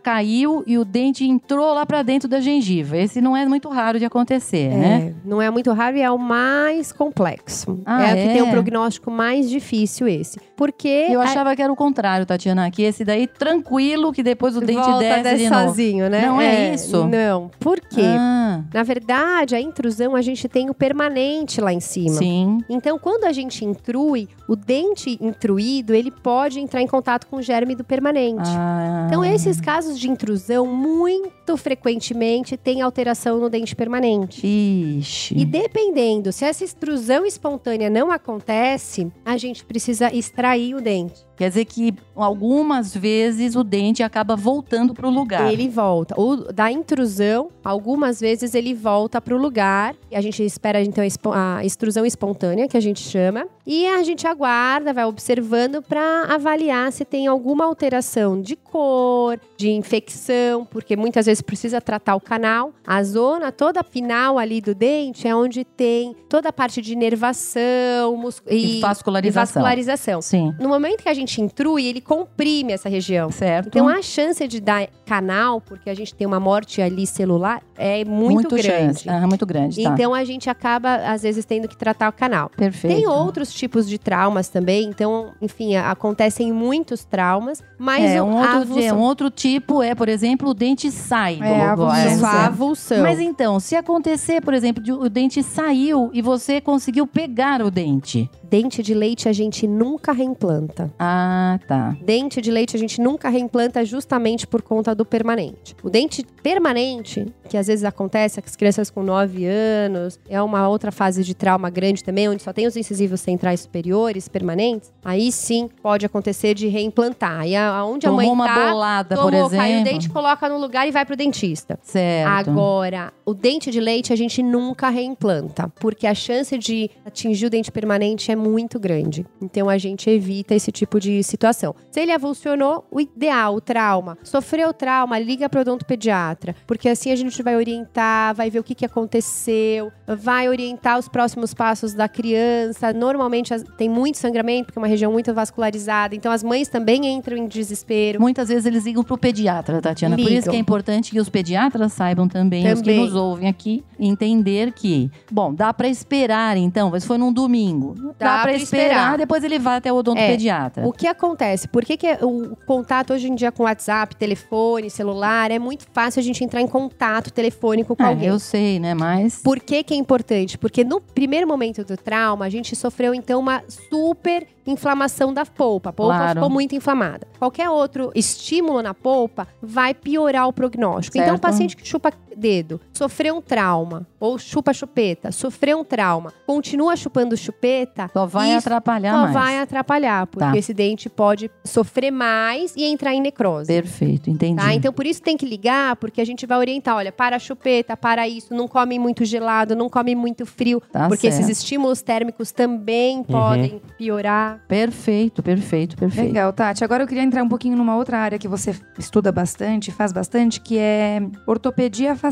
e 0.66 0.78
o 0.78 0.84
dente 0.84 1.24
entrou 1.24 1.72
lá 1.74 1.84
pra 1.86 2.02
dentro 2.02 2.28
da 2.28 2.40
gengiva. 2.40 2.96
Esse 2.96 3.20
não 3.20 3.36
é 3.36 3.46
muito 3.46 3.68
raro 3.68 3.98
de 3.98 4.04
acontecer, 4.04 4.68
né? 4.70 5.12
É, 5.24 5.28
não 5.28 5.40
é 5.40 5.50
muito 5.50 5.72
raro 5.72 5.96
e 5.96 6.02
é 6.02 6.10
o 6.10 6.18
mais 6.18 6.92
complexo. 6.92 7.80
Ah, 7.86 8.08
é, 8.08 8.12
o 8.12 8.16
que 8.16 8.22
é? 8.22 8.32
tem 8.34 8.42
um 8.42 8.50
prognóstico 8.50 9.10
mais 9.10 9.48
difícil 9.48 10.06
esse. 10.08 10.38
Porque 10.56 11.06
Eu 11.08 11.20
a- 11.20 11.24
achava 11.24 11.54
que 11.54 11.62
era 11.62 11.72
o 11.72 11.76
contrário, 11.76 12.26
Tatiana, 12.26 12.70
que 12.70 12.82
esse 12.82 13.04
daí 13.04 13.26
tranquilo 13.26 14.12
que 14.12 14.22
depois 14.22 14.56
o 14.56 14.60
dente 14.60 14.80
volta 14.80 14.98
desce 14.98 15.22
desce 15.22 15.42
de 15.44 15.48
sozinho, 15.48 16.10
né? 16.10 16.26
Não 16.26 16.40
é 16.40 16.74
isso? 16.74 17.06
Não. 17.06 17.50
Por 17.60 17.80
quê? 17.80 18.02
Ah, 18.04 18.62
Na 18.74 18.82
verdade, 18.82 19.54
a 19.54 19.60
intrusão 19.60 20.14
a 20.16 20.22
gente 20.22 20.48
tem 20.48 20.68
o 20.70 20.74
permanente 20.74 21.60
lá 21.60 21.72
em 21.72 21.80
cima. 21.80 22.16
sim. 22.16 22.58
Então, 22.68 22.98
quando 22.98 23.24
a 23.24 23.32
gente 23.32 23.64
intrui, 23.64 24.28
o 24.48 24.56
dente 24.56 25.16
intruído, 25.20 25.94
ele 25.94 26.10
pode 26.10 26.58
entrar 26.60 26.82
em 26.82 26.86
contato 26.86 27.26
com 27.26 27.36
o 27.36 27.42
germe 27.42 27.74
do 27.74 27.84
permanente. 27.84 28.48
Ah, 28.54 29.06
Então, 29.08 29.24
esses 29.24 29.60
casos 29.60 29.98
de 29.98 30.08
intrusão, 30.10 30.27
muito 30.66 31.56
frequentemente, 31.56 32.56
tem 32.56 32.82
alteração 32.82 33.38
no 33.38 33.48
dente 33.48 33.76
permanente. 33.76 34.46
Ixi. 34.46 35.34
E 35.36 35.44
dependendo, 35.44 36.32
se 36.32 36.44
essa 36.44 36.64
extrusão 36.64 37.24
espontânea 37.24 37.88
não 37.88 38.10
acontece, 38.10 39.10
a 39.24 39.36
gente 39.36 39.64
precisa 39.64 40.12
extrair 40.12 40.74
o 40.74 40.80
dente. 40.80 41.27
Quer 41.38 41.48
dizer 41.50 41.64
que 41.66 41.94
algumas 42.16 42.94
vezes 42.94 43.54
o 43.54 43.62
dente 43.62 44.02
acaba 44.02 44.34
voltando 44.36 44.92
pro 44.92 45.08
lugar. 45.08 45.50
Ele 45.52 45.68
volta. 45.68 46.20
O 46.20 46.52
da 46.52 46.70
intrusão, 46.70 47.48
algumas 47.64 48.20
vezes 48.20 48.54
ele 48.54 48.74
volta 48.74 49.20
para 49.20 49.34
o 49.34 49.38
lugar. 49.38 49.94
E 50.10 50.16
a 50.16 50.20
gente 50.20 50.42
espera, 50.44 50.82
então, 50.82 51.04
a 51.32 51.64
extrusão 51.64 52.04
espontânea, 52.04 52.66
que 52.66 52.76
a 52.76 52.80
gente 52.80 53.00
chama. 53.00 53.46
E 53.64 53.86
a 53.86 54.02
gente 54.02 54.26
aguarda, 54.26 54.92
vai 54.92 55.04
observando 55.04 55.80
para 55.80 56.24
avaliar 56.28 56.90
se 56.92 57.04
tem 57.04 57.26
alguma 57.28 57.64
alteração 57.66 58.40
de 58.42 58.56
cor, 58.56 59.38
de 59.56 59.70
infecção, 59.70 60.64
porque 60.64 60.96
muitas 60.96 61.26
vezes 61.26 61.40
precisa 61.40 61.80
tratar 61.80 62.16
o 62.16 62.20
canal. 62.20 62.72
A 62.86 63.02
zona 63.04 63.52
toda 63.52 63.82
final 63.84 64.38
ali 64.38 64.60
do 64.60 64.74
dente 64.74 65.28
é 65.28 65.36
onde 65.36 65.64
tem 65.64 66.16
toda 66.28 66.48
a 66.48 66.52
parte 66.52 66.80
de 66.82 66.94
inervação 66.94 68.16
mus- 68.16 68.42
E 68.48 68.78
e, 68.78 68.80
vascularização. 68.80 69.42
e 69.42 69.46
vascularização. 69.46 70.22
Sim. 70.22 70.54
No 70.58 70.68
momento 70.68 71.02
que 71.02 71.08
a 71.08 71.14
gente 71.14 71.27
intrui, 71.36 71.84
ele 71.84 72.00
comprime 72.00 72.72
essa 72.72 72.88
região. 72.88 73.30
Certo. 73.30 73.68
Então 73.68 73.88
a 73.88 74.00
chance 74.00 74.46
de 74.48 74.60
dar 74.60 74.88
canal, 75.08 75.60
porque 75.60 75.88
a 75.88 75.94
gente 75.94 76.14
tem 76.14 76.26
uma 76.26 76.38
morte 76.40 76.82
ali 76.82 77.06
celular, 77.06 77.62
é 77.76 78.04
muito, 78.04 78.48
grande. 78.50 78.62
Chance. 79.00 79.08
Ah, 79.08 79.26
muito 79.26 79.46
grande, 79.46 79.82
tá. 79.82 79.90
Então 79.94 80.12
a 80.12 80.24
gente 80.24 80.50
acaba, 80.50 80.96
às 80.96 81.22
vezes, 81.22 81.44
tendo 81.44 81.66
que 81.68 81.76
tratar 81.76 82.08
o 82.08 82.12
canal. 82.12 82.50
Perfeito. 82.56 82.94
Tem 82.94 83.06
outros 83.06 83.52
tipos 83.52 83.88
de 83.88 83.98
traumas 83.98 84.48
também, 84.48 84.88
então, 84.88 85.32
enfim, 85.40 85.76
acontecem 85.76 86.52
muitos 86.52 87.04
traumas, 87.04 87.62
mas 87.78 88.02
É, 88.10 88.20
o- 88.22 88.26
um 88.26 88.36
outro, 88.36 88.56
avulsão- 88.58 88.98
um 88.98 89.00
outro 89.00 89.30
tipo 89.30 89.82
é, 89.82 89.94
por 89.94 90.08
exemplo, 90.08 90.50
o 90.50 90.54
dente 90.54 90.90
sai. 90.90 91.38
É, 91.40 91.62
avulsão. 91.62 92.06
Isso, 92.14 92.26
a 92.26 92.34
é. 92.34 92.46
avulsão. 92.46 93.02
Mas 93.02 93.18
então, 93.20 93.58
se 93.60 93.74
acontecer, 93.76 94.42
por 94.42 94.52
exemplo, 94.54 94.82
de 94.82 94.92
o 94.92 95.08
dente 95.08 95.42
saiu 95.42 96.10
e 96.12 96.20
você 96.20 96.60
conseguiu 96.60 97.06
pegar 97.06 97.62
o 97.62 97.70
dente. 97.70 98.28
Dente 98.42 98.82
de 98.82 98.94
leite 98.94 99.28
a 99.28 99.32
gente 99.32 99.66
nunca 99.66 100.10
reimplanta. 100.12 100.90
Ah, 100.98 101.58
tá. 101.68 101.94
Dente 102.02 102.40
de 102.40 102.50
leite 102.50 102.74
a 102.76 102.78
gente 102.78 103.00
nunca 103.00 103.28
reimplanta 103.28 103.84
justamente 103.84 104.46
por 104.46 104.62
conta 104.62 104.94
do 104.98 105.04
permanente. 105.04 105.76
O 105.80 105.88
dente 105.88 106.26
permanente, 106.42 107.24
que 107.48 107.56
às 107.56 107.68
vezes 107.68 107.84
acontece 107.84 108.42
com 108.42 108.48
as 108.48 108.56
crianças 108.56 108.90
com 108.90 109.00
9 109.00 109.46
anos, 109.46 110.18
é 110.28 110.42
uma 110.42 110.68
outra 110.68 110.90
fase 110.90 111.22
de 111.22 111.36
trauma 111.36 111.70
grande 111.70 112.02
também, 112.02 112.28
onde 112.28 112.42
só 112.42 112.52
tem 112.52 112.66
os 112.66 112.76
incisivos 112.76 113.20
centrais 113.20 113.60
superiores 113.60 114.26
permanentes, 114.28 114.92
aí 115.04 115.30
sim 115.30 115.70
pode 115.80 116.04
acontecer 116.04 116.52
de 116.54 116.66
reimplantar. 116.66 117.42
Aí 117.42 117.54
aonde 117.54 118.08
a 118.08 118.12
mãe 118.12 118.28
uma 118.28 118.46
tá, 118.46 118.70
bolada, 118.70 119.14
tomou, 119.14 119.30
por 119.30 119.36
exemplo. 119.36 119.56
caiu 119.56 119.80
o 119.80 119.84
dente, 119.84 120.10
coloca 120.10 120.48
no 120.48 120.58
lugar 120.58 120.88
e 120.88 120.90
vai 120.90 121.06
pro 121.06 121.14
dentista. 121.14 121.78
Certo. 121.80 122.50
Agora, 122.50 123.12
o 123.24 123.32
dente 123.32 123.70
de 123.70 123.80
leite 123.80 124.12
a 124.12 124.16
gente 124.16 124.42
nunca 124.42 124.88
reimplanta, 124.88 125.72
porque 125.80 126.08
a 126.08 126.14
chance 126.14 126.58
de 126.58 126.90
atingir 127.06 127.46
o 127.46 127.50
dente 127.50 127.70
permanente 127.70 128.32
é 128.32 128.36
muito 128.36 128.80
grande. 128.80 129.24
Então 129.40 129.68
a 129.68 129.78
gente 129.78 130.10
evita 130.10 130.56
esse 130.56 130.72
tipo 130.72 130.98
de 130.98 131.22
situação. 131.22 131.72
Se 131.88 132.00
ele 132.00 132.10
avulsionou, 132.10 132.84
o 132.90 133.00
ideal, 133.00 133.54
o 133.54 133.60
trauma, 133.60 134.18
sofreu 134.24 134.72
trauma, 134.72 134.87
liga 135.22 135.48
para 135.48 135.58
o 135.58 135.60
odontopediatra, 135.62 136.54
porque 136.66 136.88
assim 136.88 137.10
a 137.12 137.16
gente 137.16 137.42
vai 137.42 137.56
orientar, 137.56 138.34
vai 138.34 138.50
ver 138.50 138.58
o 138.58 138.62
que, 138.64 138.74
que 138.74 138.84
aconteceu, 138.84 139.90
vai 140.06 140.48
orientar 140.48 140.98
os 140.98 141.08
próximos 141.08 141.52
passos 141.54 141.94
da 141.94 142.08
criança. 142.08 142.92
Normalmente 142.92 143.52
tem 143.76 143.88
muito 143.88 144.18
sangramento, 144.18 144.66
porque 144.66 144.78
é 144.78 144.82
uma 144.82 144.88
região 144.88 145.12
muito 145.12 145.32
vascularizada, 145.34 146.14
então 146.14 146.30
as 146.32 146.42
mães 146.42 146.68
também 146.68 147.06
entram 147.06 147.36
em 147.36 147.46
desespero. 147.46 148.20
Muitas 148.20 148.48
vezes 148.48 148.66
eles 148.66 148.84
ligam 148.84 149.02
pro 149.02 149.18
pediatra, 149.18 149.80
Tatiana. 149.80 150.16
Por 150.16 150.22
isso 150.22 150.30
Ligam. 150.32 150.50
que 150.50 150.56
é 150.56 150.60
importante 150.60 151.10
que 151.10 151.20
os 151.20 151.28
pediatras 151.28 151.92
saibam 151.92 152.28
também, 152.28 152.66
os 152.72 152.80
que 152.80 152.88
Também. 152.90 153.00
nos 153.04 153.14
ouvem 153.14 153.48
aqui, 153.48 153.84
entender 153.98 154.72
que, 154.72 155.10
bom, 155.30 155.52
dá 155.52 155.72
pra 155.72 155.88
esperar 155.88 156.56
então, 156.56 156.90
mas 156.90 157.04
foi 157.04 157.18
num 157.18 157.32
domingo. 157.32 157.94
Dá, 158.18 158.36
Dá 158.38 158.42
pra 158.42 158.52
esperar, 158.52 158.84
esperar. 158.86 159.18
depois 159.18 159.42
ele 159.44 159.58
vai 159.58 159.76
até 159.78 159.92
o 159.92 159.96
odontopediatra. 159.96 160.86
O 160.86 160.92
que 160.92 161.06
acontece? 161.06 161.66
Por 161.68 161.84
que, 161.84 161.96
que 161.96 162.06
é- 162.06 162.18
o 162.22 162.56
contato 162.66 163.12
hoje 163.12 163.28
em 163.28 163.34
dia 163.34 163.50
com 163.50 163.64
WhatsApp, 163.64 164.14
telefone, 164.16 164.77
celular, 164.88 165.50
é 165.50 165.58
muito 165.58 165.86
fácil 165.92 166.20
a 166.20 166.22
gente 166.22 166.44
entrar 166.44 166.60
em 166.60 166.66
contato 166.68 167.32
telefônico 167.32 167.96
com 167.96 168.02
Ah, 168.02 168.08
alguém. 168.08 168.28
eu 168.28 168.38
sei, 168.38 168.78
né, 168.78 168.94
mas 168.94 169.40
Por 169.42 169.58
que, 169.58 169.82
que 169.82 169.92
é 169.92 169.96
importante? 169.96 170.56
Porque 170.56 170.84
no 170.84 171.00
primeiro 171.00 171.48
momento 171.48 171.82
do 171.84 171.96
trauma, 171.96 172.44
a 172.44 172.48
gente 172.48 172.76
sofreu 172.76 173.12
então 173.14 173.40
uma 173.40 173.62
super 173.90 174.46
inflamação 174.66 175.32
da 175.32 175.44
polpa. 175.46 175.90
A 175.90 175.92
polpa 175.92 176.16
Claro. 176.16 176.34
ficou 176.34 176.50
muito 176.50 176.74
inflamada. 176.76 177.26
Qualquer 177.38 177.70
outro 177.70 178.12
estímulo 178.14 178.82
na 178.82 178.92
polpa 178.94 179.48
vai 179.62 179.94
piorar 179.94 180.46
o 180.46 180.52
prognóstico. 180.52 181.16
Então, 181.16 181.28
o 181.28 181.32
Certo. 181.32 181.40
paciente 181.42 181.76
que 181.76 181.88
chupa 181.88 182.12
dedo, 182.38 182.80
sofreu 182.92 183.36
um 183.36 183.42
trauma, 183.42 184.06
ou 184.20 184.38
chupa 184.38 184.72
chupeta, 184.72 185.30
sofreu 185.32 185.80
um 185.80 185.84
trauma, 185.84 186.32
continua 186.46 186.96
chupando 186.96 187.36
chupeta, 187.36 188.08
só 188.12 188.26
vai 188.26 188.54
atrapalhar 188.54 189.12
só 189.12 189.18
mais. 189.22 189.32
vai 189.34 189.58
atrapalhar, 189.58 190.26
porque 190.26 190.44
Tá. 190.52 190.56
esse 190.56 190.72
dente 190.72 191.08
pode 191.08 191.50
sofrer 191.64 192.10
mais 192.10 192.74
e 192.76 192.84
entrar 192.84 193.12
em 193.14 193.20
necrose. 193.20 193.66
Perfeito, 193.66 194.30
entendi. 194.30 194.62
Tá? 194.62 194.72
Então, 194.74 194.92
por 194.92 195.06
isso 195.06 195.20
tem 195.22 195.36
que 195.36 195.44
ligar, 195.44 195.96
porque 195.96 196.20
a 196.20 196.24
gente 196.24 196.46
vai 196.46 196.58
orientar, 196.58 196.96
olha, 196.96 197.10
para 197.12 197.36
a 197.36 197.38
chupeta, 197.38 197.96
para 197.96 198.28
isso, 198.28 198.54
não 198.54 198.68
come 198.68 198.98
muito 198.98 199.24
gelado, 199.24 199.74
não 199.76 199.88
come 199.90 200.14
muito 200.14 200.46
frio, 200.46 200.80
Tá 200.92 201.08
porque 201.08 201.30
certo. 201.30 201.44
esses 201.44 201.58
estímulos 201.58 202.02
térmicos 202.02 202.52
também 202.52 203.22
podem 203.24 203.82
piorar. 203.98 204.60
Perfeito, 204.68 205.42
perfeito, 205.42 205.96
perfeito. 205.96 206.26
Legal, 206.28 206.52
Tati. 206.52 206.84
Agora 206.84 207.02
eu 207.02 207.06
queria 207.06 207.22
entrar 207.22 207.42
um 207.42 207.48
pouquinho 207.48 207.76
numa 207.76 207.96
outra 207.96 208.18
área 208.18 208.38
que 208.38 208.46
você 208.48 208.74
estuda 208.98 209.32
bastante, 209.32 209.90
faz 209.90 210.12
bastante, 210.12 210.60
que 210.60 210.78
é 210.78 211.20
ortopedia 211.46 212.14
facial. 212.14 212.27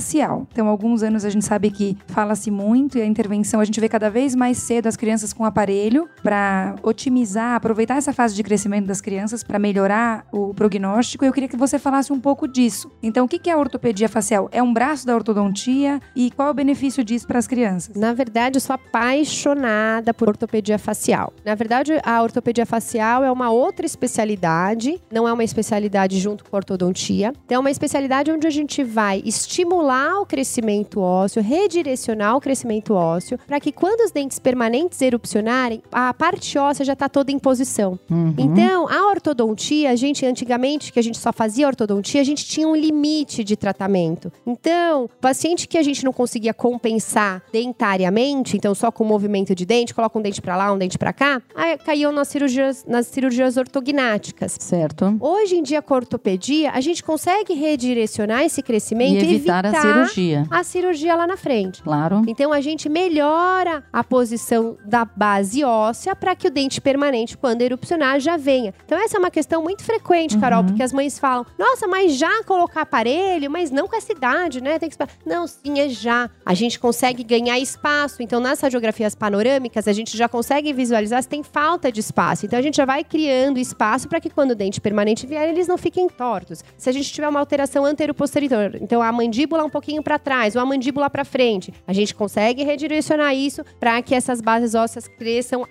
Então, 0.53 0.67
há 0.67 0.71
alguns 0.71 1.03
anos 1.03 1.25
a 1.25 1.31
gente 1.31 1.45
sabe 1.45 1.71
que 1.71 1.97
fala-se 2.09 2.51
muito 2.51 2.99
e 2.99 3.03
a 3.03 3.07
intervenção 3.07 3.61
a 3.61 3.65
gente 3.65 3.81
vê 3.81 3.89
cada 3.89 4.11
vez 4.11 4.35
mais 4.35 4.59
cedo 4.59 4.87
as 4.87 4.97
crianças 4.97 5.33
com 5.33 5.45
aparelho 5.45 6.09
para 6.23 6.75
otimizar, 6.83 7.55
aproveitar 7.55 7.97
essa 7.97 8.13
fase 8.13 8.35
de 8.35 8.43
crescimento 8.43 8.87
das 8.87 9.01
crianças 9.01 9.43
para 9.43 9.59
melhorar 9.59 10.27
o 10.33 10.53
prognóstico. 10.55 11.25
Eu 11.25 11.33
queria 11.33 11.49
que 11.49 11.57
você 11.57 11.79
falasse 11.79 12.13
um 12.13 12.21
pouco 12.21 12.47
disso. 12.47 12.91
Então, 13.03 13.25
o 13.25 13.29
que 13.29 13.39
que 13.39 13.51
é 13.51 13.53
a 13.53 13.59
ortopedia 13.59 14.09
facial? 14.09 14.49
É 14.53 14.63
um 14.63 14.73
braço 14.73 15.07
da 15.07 15.15
ortodontia 15.15 16.01
e 16.15 16.31
qual 16.31 16.49
é 16.49 16.51
o 16.51 16.55
benefício 16.55 17.03
disso 17.03 17.27
para 17.27 17.39
as 17.39 17.47
crianças? 17.47 17.95
Na 17.97 18.13
verdade, 18.13 18.57
eu 18.57 18.61
sou 18.61 18.75
apaixonada 18.75 20.13
por 20.13 20.29
ortopedia 20.29 20.79
facial. 20.79 21.33
Na 21.45 21.55
verdade, 21.55 21.93
a 22.05 22.23
ortopedia 22.23 22.67
facial 22.67 23.25
é 23.25 23.31
uma 23.31 23.51
outra 23.51 23.87
especialidade, 23.87 25.01
não 25.11 25.27
é 25.27 25.33
uma 25.33 25.45
especialidade 25.45 26.19
junto 26.19 26.45
com 26.45 26.55
a 26.55 26.59
ortodontia. 26.59 27.33
Então, 27.45 27.57
é 27.57 27.59
uma 27.59 27.71
especialidade 27.71 28.31
onde 28.31 28.47
a 28.47 28.51
gente 28.51 28.85
vai 28.85 29.23
estimular 29.25 29.86
o 29.87 30.27
crescimento 30.27 31.01
ósseo, 31.01 31.43
redirecionar 31.43 32.37
o 32.37 32.41
crescimento 32.41 32.95
ósseo, 32.95 33.39
para 33.47 33.61
que 33.61 33.73
quando 33.73 34.01
os 34.01 34.11
dentes 34.11 34.39
permanentes 34.39 35.01
erupcionarem, 35.01 35.83
a 35.93 36.13
parte 36.13 36.59
óssea 36.59 36.85
já 36.85 36.93
está 36.93 37.09
toda 37.09 37.31
em 37.31 37.39
posição. 37.39 37.99
Uhum. 38.11 38.35
Então, 38.37 38.89
a 38.89 39.09
ortodontia, 39.09 39.91
a 39.91 39.97
gente 39.97 40.25
antigamente, 40.27 40.93
que 40.93 40.99
a 40.99 41.03
gente 41.03 41.19
só 41.19 41.33
fazia 41.33 41.67
ortodontia, 41.67 42.21
a 42.21 42.25
gente 42.25 42.45
tinha 42.45 42.67
um 42.67 42.75
limite 42.75 43.45
de 43.45 43.57
tratamento. 43.57 44.33
Então, 44.47 45.09
paciente 45.21 45.69
que 45.69 45.79
a 45.79 45.83
gente 45.83 46.05
não 46.05 46.13
conseguia 46.13 46.53
compensar 46.53 47.43
dentariamente, 47.53 48.57
então 48.57 48.75
só 48.75 48.91
com 48.91 49.05
movimento 49.05 49.55
de 49.55 49.65
dente, 49.65 49.95
coloca 49.95 50.19
um 50.19 50.23
dente 50.23 50.41
pra 50.43 50.57
lá, 50.57 50.73
um 50.73 50.79
dente 50.79 50.99
pra 50.99 51.13
cá, 51.13 51.41
aí 51.55 51.79
caíam 51.79 52.13
nas 52.13 52.29
cirurgias, 52.29 52.85
nas 52.87 53.07
cirurgias 53.07 53.57
ortognáticas. 53.57 54.57
Certo. 54.61 55.17
Hoje 55.21 55.57
em 55.57 55.63
dia, 55.63 55.83
com 55.83 55.95
a 55.95 55.99
ortopedia, 55.99 56.71
a 56.73 56.81
gente 56.81 57.03
consegue 57.03 57.55
redirecionar 57.55 58.43
esse 58.43 58.63
crescimento 58.63 59.25
E 59.25 59.35
evitar, 59.35 59.66
a 59.69 59.81
cirurgia. 59.81 60.47
a 60.51 60.63
cirurgia 60.65 61.15
lá 61.17 61.27
na 61.27 61.37
frente. 61.37 61.83
Claro. 61.83 62.23
Então 62.27 62.53
a 62.53 62.61
gente 62.61 62.89
melhora 62.89 63.85
a 63.93 64.05
posição 64.05 64.77
da 64.85 65.05
base 65.05 65.65
óssea 65.65 66.15
para 66.15 66.35
que 66.35 66.47
o 66.47 66.51
dente 66.51 66.81
permanente, 66.81 67.37
quando 67.37 67.63
erupcionar, 67.63 68.21
já 68.21 68.37
venha. 68.37 68.73
Então 68.85 68.99
essa 68.99 69.17
é 69.17 69.19
uma 69.19 69.31
questão 69.31 69.63
muito 69.63 69.83
frequente, 69.85 70.39
Carol, 70.39 70.65
porque 70.65 70.83
as 70.83 70.93
mães 70.93 71.19
falam: 71.19 71.47
"Nossa, 71.59 71.87
mas 71.87 72.15
já 72.17 72.43
colocar 72.45 72.83
aparelho, 72.83 73.51
mas 73.51 73.71
não 73.71 73.87
com 73.89 73.97
essa 73.97 74.13
idade, 74.13 74.61
né? 74.61 74.79
Tem 74.79 74.89
que 74.89 74.95
esperar". 74.95 75.13
Não, 75.25 75.47
sim, 75.47 75.81
é 75.81 75.89
já. 75.89 76.31
A 76.45 76.55
gente 76.55 76.79
consegue 76.79 77.23
ganhar 77.25 77.59
espaço. 77.59 78.23
Então 78.23 78.41
nas 78.41 78.61
radiografias 78.61 79.15
panorâmicas, 79.15 79.89
a 79.89 79.93
gente 79.93 80.17
já 80.17 80.29
consegue 80.29 80.73
visualizar 80.73 81.23
se 81.23 81.29
tem 81.29 81.43
falta 81.43 81.91
de 81.91 82.01
espaço. 82.01 82.47
Então 82.47 82.59
a 82.59 82.63
gente 82.63 82.77
já 82.77 82.85
vai 82.85 83.03
criando 83.05 83.59
espaço 83.59 84.09
para 84.09 84.21
que 84.21 84.31
quando 84.31 84.51
o 84.53 84.55
dente 84.55 84.81
permanente 84.81 85.27
vier, 85.27 85.49
eles 85.49 85.67
não 85.67 85.79
fiquem 85.79 86.09
tortos. 86.09 86.63
Se 86.77 86.89
a 86.89 86.93
gente 86.93 87.13
tiver 87.13 87.29
uma 87.29 87.41
alteração 87.41 87.85
antero-posterior, 87.85 88.77
então 88.81 89.03
a 89.03 89.11
mandíbula 89.13 89.56
um 89.65 89.71
pouquinho 89.71 90.03
para 90.03 90.19
trás 90.19 90.57
ou 90.57 90.63
a 90.63 90.67
mandíbula 90.67 91.09
para 91.09 91.25
frente, 91.25 91.73
a 91.87 91.93
gente 91.93 92.15
consegue 92.15 92.63
redirecionar 92.63 93.35
isso 93.35 93.65
para 93.81 94.01
que 94.03 94.15
essas 94.15 94.41
bases 94.41 94.75
ósseas 94.75 95.09
cresçam 95.09 95.67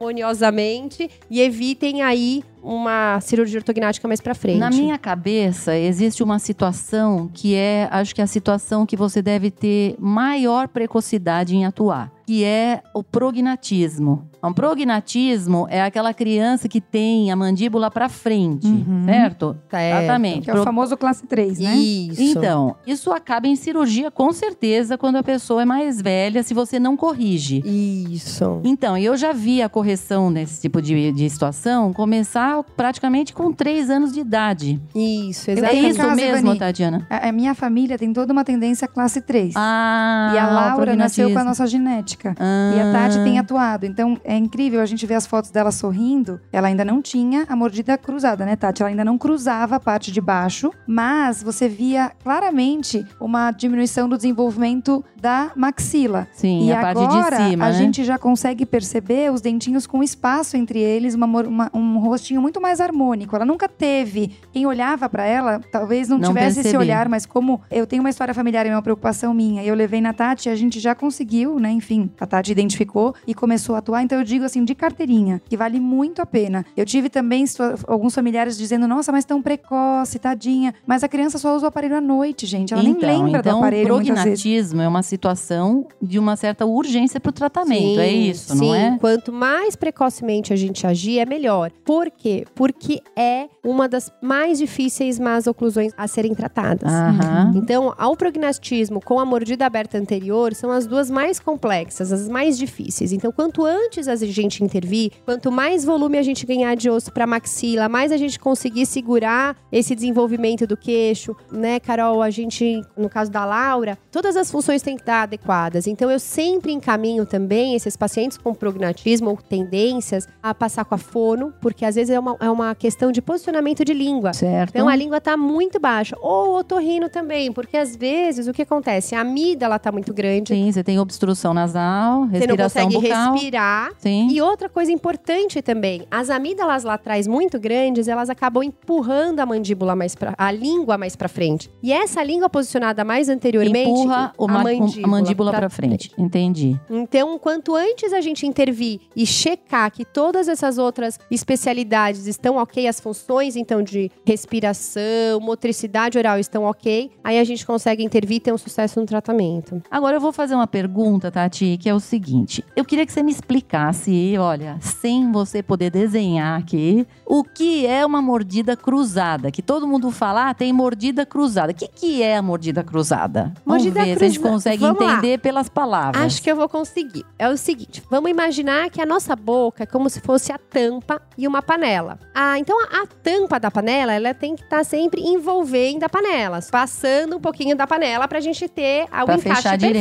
harmoniosamente 0.00 1.10
e 1.30 1.40
evitem 1.40 2.02
aí 2.02 2.42
uma 2.62 3.20
cirurgia 3.20 3.58
ortognática 3.60 4.08
mais 4.08 4.20
para 4.20 4.34
frente. 4.34 4.58
Na 4.58 4.70
minha 4.70 4.98
cabeça, 4.98 5.76
existe 5.76 6.20
uma 6.22 6.38
situação 6.40 7.30
que 7.32 7.54
é, 7.54 7.88
acho 7.92 8.12
que 8.14 8.20
é 8.20 8.24
a 8.24 8.26
situação 8.26 8.84
que 8.84 8.96
você 8.96 9.22
deve 9.22 9.50
ter 9.52 9.94
maior 10.00 10.66
precocidade 10.66 11.54
em 11.54 11.64
atuar, 11.64 12.10
que 12.26 12.42
é 12.42 12.82
o 12.92 13.04
prognatismo. 13.04 14.28
Um 14.42 14.52
prognatismo 14.52 15.66
é 15.70 15.80
aquela 15.82 16.12
criança 16.12 16.68
que 16.68 16.80
tem 16.80 17.30
a 17.30 17.36
mandíbula 17.36 17.88
para 17.90 18.08
frente, 18.08 18.66
Uhum. 18.66 19.04
certo? 19.04 19.56
Certo. 19.70 19.98
Exatamente. 20.02 20.40
Que 20.42 20.50
é 20.50 20.52
o 20.52 20.56
Pro- 20.56 20.64
famoso 20.64 20.96
classe 20.96 21.24
3, 21.26 21.58
né? 21.60 21.74
Isso. 21.76 22.20
Então, 22.22 22.74
isso 22.86 23.12
acaba 23.12 23.46
em 23.46 23.54
cirurgia 23.56 24.10
com 24.10 24.32
certeza 24.32 24.98
quando 24.98 25.16
a 25.16 25.22
pessoa 25.22 25.62
é 25.62 25.64
mais 25.64 26.00
velha, 26.02 26.42
se 26.42 26.52
você 26.54 26.78
não 26.80 26.96
corrige. 26.96 27.60
Isso. 27.64 28.60
Então, 28.64 28.96
eu 28.98 29.16
já 29.16 29.32
vi 29.32 29.62
a 29.62 29.68
correção 29.68 29.85
nesse 30.30 30.60
tipo 30.60 30.80
de, 30.82 31.12
de 31.12 31.28
situação 31.30 31.92
começar 31.92 32.62
praticamente 32.76 33.32
com 33.32 33.52
3 33.52 33.90
anos 33.90 34.12
de 34.12 34.20
idade. 34.20 34.80
Isso, 34.94 35.50
É 35.50 35.54
exatamente. 35.54 35.88
isso 35.90 35.98
Casa, 36.00 36.14
mesmo, 36.14 36.38
Ivani. 36.38 36.58
Tatiana? 36.58 37.06
A, 37.08 37.28
a 37.28 37.32
minha 37.32 37.54
família 37.54 37.98
tem 37.98 38.12
toda 38.12 38.32
uma 38.32 38.44
tendência 38.44 38.86
classe 38.88 39.20
3. 39.20 39.54
Ah, 39.56 40.32
e 40.34 40.38
a 40.38 40.46
Laura 40.48 40.94
nasceu 40.96 41.32
com 41.32 41.38
a 41.38 41.44
nossa 41.44 41.66
genética. 41.66 42.34
Ah, 42.38 42.72
E 42.76 42.80
a 42.80 42.92
Tati 42.92 43.22
tem 43.24 43.38
atuado. 43.38 43.86
Então 43.86 44.18
é 44.24 44.36
incrível 44.36 44.80
a 44.80 44.86
gente 44.86 45.06
ver 45.06 45.14
as 45.14 45.26
fotos 45.26 45.50
dela 45.50 45.70
sorrindo. 45.70 46.40
Ela 46.52 46.68
ainda 46.68 46.84
não 46.84 47.00
tinha 47.02 47.44
a 47.48 47.56
mordida 47.56 47.96
cruzada, 47.98 48.44
né, 48.44 48.56
Tati? 48.56 48.82
Ela 48.82 48.90
ainda 48.90 49.04
não 49.04 49.18
cruzava 49.18 49.76
a 49.76 49.80
parte 49.80 50.10
de 50.12 50.20
baixo, 50.20 50.70
mas 50.86 51.42
você 51.42 51.68
via 51.68 52.12
claramente 52.22 53.04
uma 53.20 53.50
diminuição 53.50 54.08
do 54.08 54.16
desenvolvimento 54.16 55.04
da 55.20 55.50
maxila. 55.56 56.26
Sim, 56.32 56.66
e 56.68 56.72
a 56.72 56.80
parte 56.80 57.02
agora 57.02 57.36
de 57.36 57.50
cima, 57.50 57.64
a 57.66 57.68
né? 57.68 57.74
gente 57.74 58.04
já 58.04 58.18
consegue 58.18 58.64
perceber 58.64 59.32
os 59.32 59.40
dentinhos 59.40 59.75
dentinhos 59.76 59.86
com 59.86 60.02
espaço 60.02 60.56
entre 60.56 60.80
eles, 60.80 61.14
uma, 61.14 61.26
uma- 61.26 61.70
um 61.74 61.98
rostinho 61.98 62.40
muito 62.40 62.60
mais 62.60 62.80
harmônico. 62.80 63.36
Ela 63.36 63.44
nunca 63.44 63.68
teve. 63.68 64.32
Quem 64.52 64.66
olhava 64.66 65.08
pra 65.08 65.24
ela, 65.26 65.60
talvez 65.70 66.08
não, 66.08 66.18
Não 66.18 66.28
tivesse 66.28 66.60
esse 66.60 66.62
perceber. 66.62 66.78
olhar, 66.84 67.08
mas 67.08 67.26
como 67.26 67.60
eu 67.70 67.86
tenho 67.86 68.02
uma 68.02 68.10
história 68.10 68.32
familiar 68.32 68.64
e 68.66 68.70
é 68.70 68.72
uma 68.74 68.82
preocupação 68.82 69.34
minha, 69.34 69.62
e 69.62 69.68
eu 69.68 69.74
levei 69.74 70.00
na 70.00 70.12
Tati, 70.12 70.48
a 70.48 70.56
gente 70.56 70.80
já 70.80 70.94
conseguiu, 70.94 71.58
né? 71.60 71.70
Enfim, 71.70 72.10
a 72.18 72.26
Tati 72.26 72.52
identificou 72.52 73.14
e 73.26 73.34
começou 73.34 73.74
a 73.74 73.78
atuar. 73.78 74.02
Então 74.02 74.18
eu 74.18 74.24
digo 74.24 74.44
assim, 74.44 74.64
de 74.64 74.74
carteirinha, 74.74 75.40
que 75.48 75.56
vale 75.56 75.78
muito 75.78 76.22
a 76.22 76.26
pena. 76.26 76.64
Eu 76.76 76.86
tive 76.86 77.08
também 77.10 77.44
alguns 77.86 78.14
familiares 78.14 78.56
dizendo, 78.56 78.88
nossa, 78.88 79.12
mas 79.12 79.24
tão 79.24 79.42
precoce, 79.42 80.18
tadinha. 80.18 80.74
Mas 80.86 81.04
a 81.04 81.08
criança 81.08 81.38
só 81.38 81.54
usa 81.54 81.66
o 81.66 81.68
aparelho 81.68 81.96
à 81.96 82.00
noite, 82.00 82.46
gente. 82.46 82.72
Ela 82.72 82.82
então, 82.82 83.08
nem 83.08 83.22
lembra 83.24 83.40
então, 83.40 83.52
do 83.52 83.58
aparelho 83.58 83.84
o 83.84 83.96
prognatismo 84.02 84.80
é 84.80 84.88
uma 84.88 85.02
situação 85.02 85.86
de 86.00 86.18
uma 86.18 86.36
certa 86.36 86.64
urgência 86.64 87.20
para 87.20 87.30
o 87.30 87.32
tratamento, 87.32 88.00
é 88.00 88.08
Sim, 88.08 88.30
isso, 88.30 88.56
sim. 88.56 88.66
não 88.68 88.74
é? 88.74 88.96
Quanto 88.98 89.32
mais 89.32 89.65
precocemente 89.74 90.52
a 90.52 90.56
gente 90.56 90.86
agir, 90.86 91.18
é 91.18 91.26
melhor. 91.26 91.70
Por 91.84 92.10
quê? 92.10 92.44
Porque 92.54 93.00
é 93.16 93.48
uma 93.64 93.88
das 93.88 94.12
mais 94.22 94.58
difíceis 94.58 95.18
más 95.18 95.46
oclusões 95.46 95.92
a 95.96 96.06
serem 96.06 96.34
tratadas. 96.34 96.92
Aham. 96.92 97.52
Então, 97.56 97.94
ao 97.98 98.16
prognatismo 98.16 99.00
com 99.00 99.18
a 99.18 99.24
mordida 99.24 99.66
aberta 99.66 99.98
anterior 99.98 100.54
são 100.54 100.70
as 100.70 100.86
duas 100.86 101.10
mais 101.10 101.40
complexas, 101.40 102.12
as 102.12 102.28
mais 102.28 102.56
difíceis. 102.58 103.12
Então, 103.12 103.32
quanto 103.32 103.64
antes 103.64 104.06
a 104.08 104.14
gente 104.16 104.62
intervir, 104.62 105.12
quanto 105.24 105.50
mais 105.50 105.84
volume 105.84 106.18
a 106.18 106.22
gente 106.22 106.44
ganhar 106.46 106.74
de 106.76 106.90
osso 106.90 107.12
para 107.12 107.26
maxila, 107.26 107.88
mais 107.88 108.12
a 108.12 108.16
gente 108.16 108.38
conseguir 108.38 108.86
segurar 108.86 109.56
esse 109.72 109.94
desenvolvimento 109.94 110.66
do 110.66 110.76
queixo, 110.76 111.34
né, 111.50 111.80
Carol? 111.80 112.22
A 112.22 112.30
gente, 112.30 112.82
no 112.96 113.08
caso 113.08 113.30
da 113.30 113.44
Laura, 113.44 113.98
todas 114.12 114.36
as 114.36 114.50
funções 114.50 114.82
têm 114.82 114.96
que 114.96 115.02
estar 115.02 115.22
adequadas. 115.22 115.86
Então, 115.86 116.10
eu 116.10 116.20
sempre 116.20 116.72
encaminho 116.72 117.24
também 117.24 117.74
esses 117.74 117.96
pacientes 117.96 118.36
com 118.36 118.54
prognatismo 118.54 119.30
ou 119.30 119.36
tendências 119.56 120.28
a 120.42 120.54
passar 120.54 120.84
com 120.84 120.94
a 120.94 120.98
fono, 120.98 121.52
porque 121.60 121.84
às 121.84 121.94
vezes 121.94 122.10
é 122.10 122.18
uma, 122.18 122.36
é 122.40 122.50
uma 122.50 122.74
questão 122.74 123.10
de 123.10 123.20
posicionamento 123.22 123.84
de 123.84 123.92
língua. 123.92 124.32
Certo. 124.32 124.70
Então 124.70 124.88
a 124.88 124.94
língua 124.96 125.20
tá 125.20 125.36
muito 125.36 125.80
baixa. 125.80 126.16
Ou 126.20 126.50
o 126.50 126.58
otorrino 126.58 127.08
também, 127.08 127.52
porque 127.52 127.76
às 127.76 127.96
vezes 127.96 128.46
o 128.46 128.52
que 128.52 128.62
acontece? 128.62 129.14
A 129.14 129.20
amígdala 129.20 129.78
tá 129.78 129.90
muito 129.90 130.12
grande. 130.12 130.54
Sim, 130.54 130.70
você 130.70 130.82
tem 130.82 130.98
obstrução 130.98 131.54
nasal, 131.54 132.20
Você 132.20 132.24
não 132.24 132.30
respiração 132.30 132.84
consegue 132.84 133.06
bucal. 133.08 133.32
respirar. 133.32 133.90
Sim. 133.98 134.28
E 134.30 134.40
outra 134.40 134.68
coisa 134.68 134.92
importante 134.92 135.62
também, 135.62 136.06
as 136.10 136.30
amígdalas 136.30 136.84
laterais 136.84 137.26
muito 137.26 137.58
grandes, 137.58 138.08
elas 138.08 138.28
acabam 138.30 138.62
empurrando 138.62 139.40
a 139.40 139.46
mandíbula 139.46 139.96
mais 139.96 140.14
para 140.14 140.34
a 140.36 140.50
língua 140.50 140.98
mais 140.98 141.16
para 141.16 141.28
frente. 141.28 141.70
E 141.82 141.92
essa 141.92 142.22
língua 142.22 142.48
posicionada 142.48 143.04
mais 143.04 143.28
anteriormente 143.28 143.88
Empurra 143.88 144.32
a 144.38 144.48
mandíbula, 144.48 145.08
mandíbula 145.08 145.50
pra 145.50 145.60
para 145.60 145.70
frente. 145.70 146.10
Entendi. 146.18 146.78
Então, 146.90 147.38
quanto 147.38 147.74
antes 147.74 148.12
a 148.12 148.20
gente 148.20 148.46
intervir 148.46 149.00
e 149.14 149.26
checar 149.46 149.92
que 149.92 150.04
todas 150.04 150.48
essas 150.48 150.76
outras 150.76 151.18
especialidades 151.30 152.26
estão 152.26 152.56
ok, 152.56 152.88
as 152.88 152.98
funções 152.98 153.54
então 153.54 153.80
de 153.80 154.10
respiração, 154.24 155.38
motricidade 155.40 156.18
oral 156.18 156.38
estão 156.38 156.64
ok, 156.64 157.10
aí 157.22 157.38
a 157.38 157.44
gente 157.44 157.64
consegue 157.64 158.02
intervir 158.02 158.38
e 158.38 158.40
ter 158.40 158.52
um 158.52 158.58
sucesso 158.58 158.98
no 158.98 159.06
tratamento. 159.06 159.80
Agora 159.88 160.16
eu 160.16 160.20
vou 160.20 160.32
fazer 160.32 160.54
uma 160.56 160.66
pergunta, 160.66 161.30
Tati, 161.30 161.78
que 161.80 161.88
é 161.88 161.94
o 161.94 162.00
seguinte. 162.00 162.64
Eu 162.74 162.84
queria 162.84 163.06
que 163.06 163.12
você 163.12 163.22
me 163.22 163.30
explicasse, 163.30 164.34
olha, 164.38 164.78
sem 164.80 165.30
você 165.30 165.62
poder 165.62 165.90
desenhar 165.90 166.58
aqui, 166.58 167.06
o 167.24 167.44
que 167.44 167.86
é 167.86 168.04
uma 168.04 168.20
mordida 168.20 168.76
cruzada. 168.76 169.50
Que 169.52 169.62
todo 169.62 169.86
mundo 169.86 170.10
fala, 170.10 170.50
ah, 170.50 170.54
tem 170.54 170.72
mordida 170.72 171.24
cruzada. 171.24 171.70
O 171.72 171.74
que, 171.74 171.86
que 171.86 172.22
é 172.22 172.36
a 172.36 172.42
mordida 172.42 172.82
cruzada? 172.82 173.52
Mordida 173.64 174.00
Vamos 174.00 174.08
ver 174.08 174.18
se 174.18 174.24
a 174.24 174.28
gente 174.28 174.40
cruza- 174.40 174.52
consegue 174.54 174.82
Vamos 174.82 175.00
lá. 175.04 175.12
entender 175.12 175.38
pelas 175.38 175.68
palavras. 175.68 176.22
Acho 176.24 176.42
que 176.42 176.50
eu 176.50 176.56
vou 176.56 176.68
conseguir. 176.68 177.24
É 177.38 177.48
o 177.48 177.56
seguinte, 177.56 178.02
vamos 178.10 178.30
imaginar 178.30 178.90
que 178.90 179.00
a 179.00 179.06
nossa 179.06 179.35
boca 179.36 179.84
é 179.84 179.86
como 179.86 180.10
se 180.10 180.20
fosse 180.20 180.50
a 180.52 180.58
tampa 180.58 181.20
e 181.38 181.46
uma 181.46 181.62
panela. 181.62 182.18
Ah, 182.34 182.58
então 182.58 182.76
a, 182.82 183.02
a 183.02 183.06
tampa 183.06 183.60
da 183.60 183.70
panela, 183.70 184.12
ela 184.12 184.34
tem 184.34 184.56
que 184.56 184.64
estar 184.64 184.84
sempre 184.84 185.20
envolvendo 185.22 186.02
a 186.04 186.08
panela, 186.08 186.58
passando 186.70 187.36
um 187.36 187.40
pouquinho 187.40 187.76
da 187.76 187.86
panela 187.86 188.26
pra 188.26 188.40
gente 188.40 188.68
ter 188.68 189.04
o 189.04 189.26
encaixe 189.32 189.42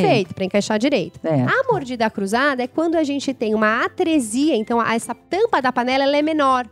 perfeito, 0.01 0.33
pra 0.33 0.45
encaixar 0.45 0.79
direito. 0.79 1.19
É. 1.23 1.41
A 1.43 1.71
mordida 1.71 2.09
cruzada 2.09 2.63
é 2.63 2.67
quando 2.67 2.95
a 2.95 3.03
gente 3.03 3.33
tem 3.33 3.53
uma 3.53 3.83
atresia, 3.85 4.55
então 4.55 4.79
a- 4.79 4.95
essa 4.95 5.13
tampa 5.13 5.61
da 5.61 5.71
panela 5.71 6.03
ela 6.03 6.17
é 6.17 6.21
menor 6.21 6.65